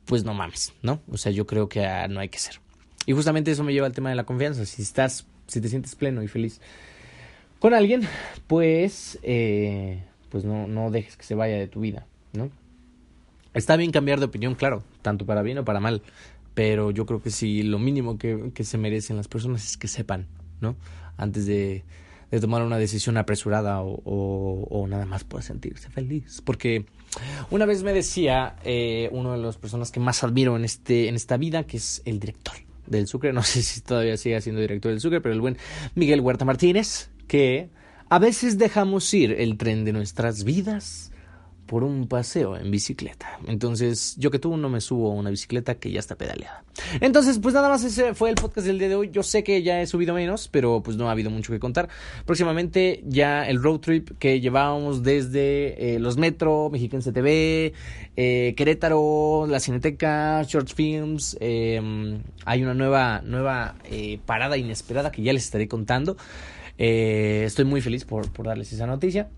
pues 0.06 0.24
no 0.24 0.34
mames, 0.34 0.74
¿no? 0.82 1.02
O 1.10 1.18
sea, 1.18 1.32
yo 1.32 1.46
creo 1.46 1.70
que 1.70 1.86
ah, 1.86 2.08
no 2.08 2.20
hay 2.20 2.30
que 2.30 2.40
ser. 2.40 2.60
Y 3.06 3.14
justamente 3.14 3.52
eso 3.52 3.64
me 3.64 3.74
lleva 3.74 3.88
al 3.88 3.94
tema 3.94 4.10
de 4.10 4.16
la 4.16 4.26
confianza. 4.26 4.66
Si 4.66 4.82
estás, 4.82 5.28
si 5.48 5.62
te 5.62 5.70
sientes 5.70 5.96
pleno 5.96 6.24
y 6.24 6.28
feliz 6.28 6.60
con 7.60 7.74
alguien, 7.74 8.02
pues, 8.48 9.18
eh, 9.24 10.04
pues 10.30 10.46
no, 10.46 10.68
no 10.68 10.92
dejes 10.92 11.18
que 11.18 11.24
se 11.24 11.36
vaya 11.36 11.58
de 11.58 11.68
tu 11.68 11.80
vida, 11.80 12.06
¿no? 12.34 12.52
Está 13.54 13.76
bien 13.76 13.92
cambiar 13.92 14.20
de 14.20 14.26
opinión, 14.26 14.56
claro, 14.56 14.84
tanto 15.02 15.26
para 15.26 15.42
bien 15.42 15.58
o 15.58 15.66
para 15.66 15.80
mal, 15.80 16.02
pero 16.54 16.92
yo 16.92 17.06
creo 17.06 17.22
que 17.22 17.32
sí, 17.32 17.64
lo 17.64 17.80
mínimo 17.80 18.18
que, 18.18 18.52
que 18.54 18.64
se 18.64 18.78
merecen 18.78 19.18
las 19.18 19.28
personas 19.28 19.66
es 19.66 19.78
que 19.78 19.88
sepan, 19.88 20.28
¿no? 20.62 20.76
Antes 21.18 21.46
de, 21.46 21.84
de 22.30 22.40
tomar 22.40 22.62
una 22.62 22.78
decisión 22.78 23.18
apresurada 23.18 23.82
o, 23.82 24.02
o, 24.04 24.88
nada 24.88 25.06
más 25.06 25.24
por 25.24 25.42
sentirse 25.42 25.90
feliz. 25.90 26.42
Porque 26.46 26.86
una 27.50 27.66
vez 27.66 27.82
me 27.82 27.94
decía 27.94 28.58
eh, 28.64 29.10
uno 29.12 29.32
de 29.32 29.38
las 29.38 29.58
personas 29.58 29.92
que 29.92 30.00
más 30.00 30.24
admiro 30.24 30.58
en, 30.58 30.66
este, 30.66 31.08
en 31.08 31.16
esta 31.16 31.38
vida, 31.38 31.64
que 31.64 31.78
es 31.78 32.02
el 32.06 32.20
director 32.20 32.56
del 32.88 33.08
Sucre, 33.08 33.34
no 33.34 33.44
sé 33.44 33.62
si 33.62 33.82
todavía 33.82 34.18
sigue 34.18 34.40
siendo 34.42 34.62
director 34.62 34.92
del 34.92 35.02
Sucre, 35.02 35.22
pero 35.22 35.34
el 35.34 35.42
buen 35.42 35.58
Miguel 35.96 36.22
Huerta 36.22 36.46
Martínez, 36.46 37.10
que 37.28 37.70
a 38.10 38.20
veces 38.20 38.58
dejamos 38.58 39.12
ir 39.14 39.32
el 39.32 39.58
tren 39.58 39.86
de 39.86 39.94
nuestras 39.94 40.44
vidas 40.44 41.12
por 41.66 41.84
un 41.84 42.08
paseo 42.08 42.56
en 42.56 42.70
bicicleta. 42.72 43.40
Entonces, 43.48 44.16
yo 44.18 44.32
que 44.32 44.40
tú 44.40 44.56
no 44.58 44.70
me 44.70 44.82
subo 44.82 45.12
a 45.12 45.16
una 45.16 45.30
bicicleta 45.30 45.76
que 45.76 45.92
ya 45.92 46.00
está 46.00 46.16
pedaleada. 46.16 46.64
Entonces, 47.02 47.40
pues 47.40 47.54
nada 47.54 47.70
más 47.70 47.84
ese 47.84 48.14
fue 48.14 48.30
el 48.30 48.36
podcast 48.36 48.68
del 48.68 48.80
día 48.80 48.90
de 48.90 48.96
hoy. 48.96 49.10
Yo 49.12 49.24
sé 49.24 49.44
que 49.44 49.64
ya 49.64 49.82
he 49.82 49.88
subido 49.88 50.14
menos, 50.14 50.48
pero 50.48 50.82
pues 50.84 50.98
no 50.98 51.10
ha 51.10 51.12
habido 51.12 51.30
mucho 51.30 51.52
que 51.52 51.60
contar. 51.60 51.90
Próximamente 52.26 53.04
ya 53.06 53.48
el 53.48 53.62
road 53.62 53.80
trip 53.80 54.12
que 54.20 54.40
llevábamos 54.42 55.04
desde 55.04 55.96
eh, 55.96 56.00
los 56.00 56.18
Metro, 56.18 56.70
Mexiquense 56.70 57.12
TV, 57.12 57.74
eh, 58.16 58.54
Querétaro, 58.56 59.48
la 59.48 59.60
Cineteca, 59.60 60.44
Short 60.44 60.70
Films. 60.74 61.38
eh, 61.40 62.20
hay 62.46 62.64
una 62.64 62.74
nueva, 62.74 63.22
nueva 63.24 63.76
eh, 63.86 64.20
parada 64.26 64.58
inesperada 64.58 65.12
que 65.12 65.22
ya 65.24 65.34
les 65.34 65.46
estaré 65.46 65.68
contando. 65.68 66.18
Estoy 66.78 67.66
muy 67.66 67.82
feliz 67.82 68.06
por, 68.06 68.32
por 68.32 68.46
darles 68.46 68.72
esa 68.74 68.86
noticia. 68.86 69.30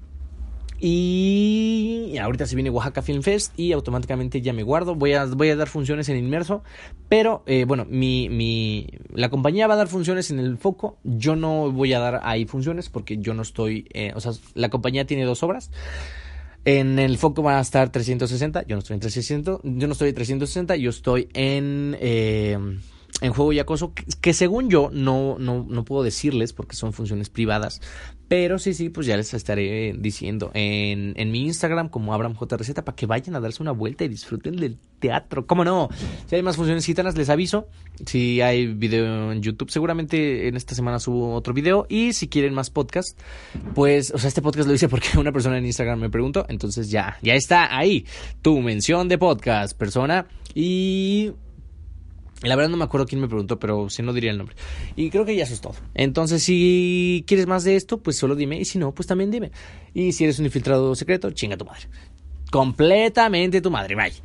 Y 0.79 2.15
ahorita 2.21 2.45
se 2.45 2.55
viene 2.55 2.69
Oaxaca 2.69 3.01
Film 3.01 3.23
Fest 3.23 3.57
y 3.57 3.71
automáticamente 3.71 4.41
ya 4.41 4.53
me 4.53 4.63
guardo. 4.63 4.95
Voy 4.95 5.13
a, 5.13 5.25
voy 5.25 5.49
a 5.49 5.55
dar 5.55 5.67
funciones 5.67 6.07
en 6.09 6.17
inmerso. 6.17 6.63
Pero 7.09 7.43
eh, 7.47 7.65
bueno, 7.65 7.85
mi, 7.89 8.29
mi, 8.29 8.87
la 9.13 9.29
compañía 9.29 9.67
va 9.67 9.73
a 9.73 9.77
dar 9.77 9.87
funciones 9.87 10.29
en 10.29 10.39
el 10.39 10.57
foco. 10.57 10.97
Yo 11.03 11.35
no 11.35 11.71
voy 11.71 11.93
a 11.93 11.99
dar 11.99 12.21
ahí 12.23 12.45
funciones 12.45 12.89
porque 12.89 13.17
yo 13.17 13.33
no 13.33 13.41
estoy. 13.41 13.87
eh, 13.93 14.11
o 14.15 14.19
sea, 14.19 14.33
la 14.53 14.69
compañía 14.69 15.05
tiene 15.05 15.25
dos 15.25 15.41
obras. 15.43 15.71
En 16.65 16.99
el 16.99 17.17
foco 17.17 17.41
van 17.41 17.55
a 17.55 17.61
estar 17.61 17.91
360. 17.91 18.67
Yo 18.67 18.75
no 18.75 18.79
estoy 18.79 18.95
en 18.95 18.99
360. 18.99 19.59
Yo 19.63 19.87
no 19.87 19.93
estoy 19.93 20.09
en 20.09 20.15
360. 20.15 20.75
Yo 20.75 20.89
estoy 20.89 21.29
en. 21.33 21.97
eh, 21.99 22.57
en 23.21 23.33
juego 23.33 23.51
y 23.53 23.59
acoso, 23.59 23.93
que, 23.93 24.03
que 24.21 24.33
según 24.33 24.69
yo 24.69 24.89
no, 24.93 25.37
no, 25.39 25.65
no 25.67 25.85
puedo 25.85 26.03
decirles 26.03 26.53
porque 26.53 26.75
son 26.75 26.93
funciones 26.93 27.29
privadas, 27.29 27.81
pero 28.27 28.59
sí, 28.59 28.73
sí, 28.73 28.89
pues 28.89 29.07
ya 29.07 29.15
les 29.15 29.33
estaré 29.33 29.95
diciendo 29.97 30.51
en, 30.53 31.13
en 31.15 31.31
mi 31.31 31.45
Instagram 31.45 31.87
como 31.87 32.13
AbramJRZ 32.13 32.73
para 32.73 32.95
que 32.95 33.05
vayan 33.05 33.35
a 33.35 33.39
darse 33.39 33.61
una 33.61 33.71
vuelta 33.71 34.03
y 34.03 34.09
disfruten 34.09 34.57
del 34.57 34.77
teatro. 34.99 35.47
¿Cómo 35.47 35.63
no? 35.63 35.89
Si 36.25 36.35
hay 36.35 36.43
más 36.43 36.57
funciones 36.57 36.85
gitanas, 36.85 37.15
les 37.15 37.29
aviso. 37.29 37.67
Si 38.05 38.41
hay 38.41 38.67
video 38.67 39.31
en 39.31 39.41
YouTube, 39.41 39.69
seguramente 39.69 40.47
en 40.47 40.57
esta 40.57 40.75
semana 40.75 40.99
subo 40.99 41.35
otro 41.35 41.53
video. 41.53 41.85
Y 41.87 42.13
si 42.13 42.27
quieren 42.27 42.53
más 42.53 42.69
podcast, 42.69 43.17
pues, 43.73 44.11
o 44.11 44.17
sea, 44.17 44.27
este 44.27 44.41
podcast 44.41 44.67
lo 44.67 44.73
hice 44.73 44.89
porque 44.89 45.17
una 45.17 45.31
persona 45.31 45.57
en 45.57 45.65
Instagram 45.65 45.99
me 45.99 46.09
preguntó. 46.09 46.45
Entonces 46.49 46.91
ya, 46.91 47.17
ya 47.21 47.33
está 47.33 47.77
ahí 47.77 48.05
tu 48.41 48.59
mención 48.59 49.07
de 49.07 49.17
podcast, 49.17 49.77
persona. 49.77 50.27
Y 50.53 51.31
la 52.43 52.55
verdad 52.55 52.69
no 52.69 52.77
me 52.77 52.83
acuerdo 52.83 53.07
quién 53.07 53.21
me 53.21 53.27
preguntó, 53.27 53.59
pero 53.59 53.89
si 53.89 54.03
no 54.03 54.13
diría 54.13 54.31
el 54.31 54.37
nombre. 54.37 54.55
Y 54.95 55.09
creo 55.09 55.25
que 55.25 55.35
ya 55.35 55.43
eso 55.43 55.53
es 55.53 55.61
todo. 55.61 55.75
Entonces, 55.95 56.43
si 56.43 57.23
quieres 57.27 57.47
más 57.47 57.63
de 57.63 57.75
esto, 57.75 57.97
pues 57.97 58.17
solo 58.17 58.35
dime. 58.35 58.59
Y 58.59 58.65
si 58.65 58.77
no, 58.77 58.93
pues 58.93 59.07
también 59.07 59.31
dime. 59.31 59.51
Y 59.93 60.11
si 60.11 60.23
eres 60.23 60.39
un 60.39 60.45
infiltrado 60.45 60.93
secreto, 60.95 61.31
chinga 61.31 61.57
tu 61.57 61.65
madre. 61.65 61.87
Completamente 62.51 63.61
tu 63.61 63.71
madre, 63.71 63.95
vaya. 63.95 64.15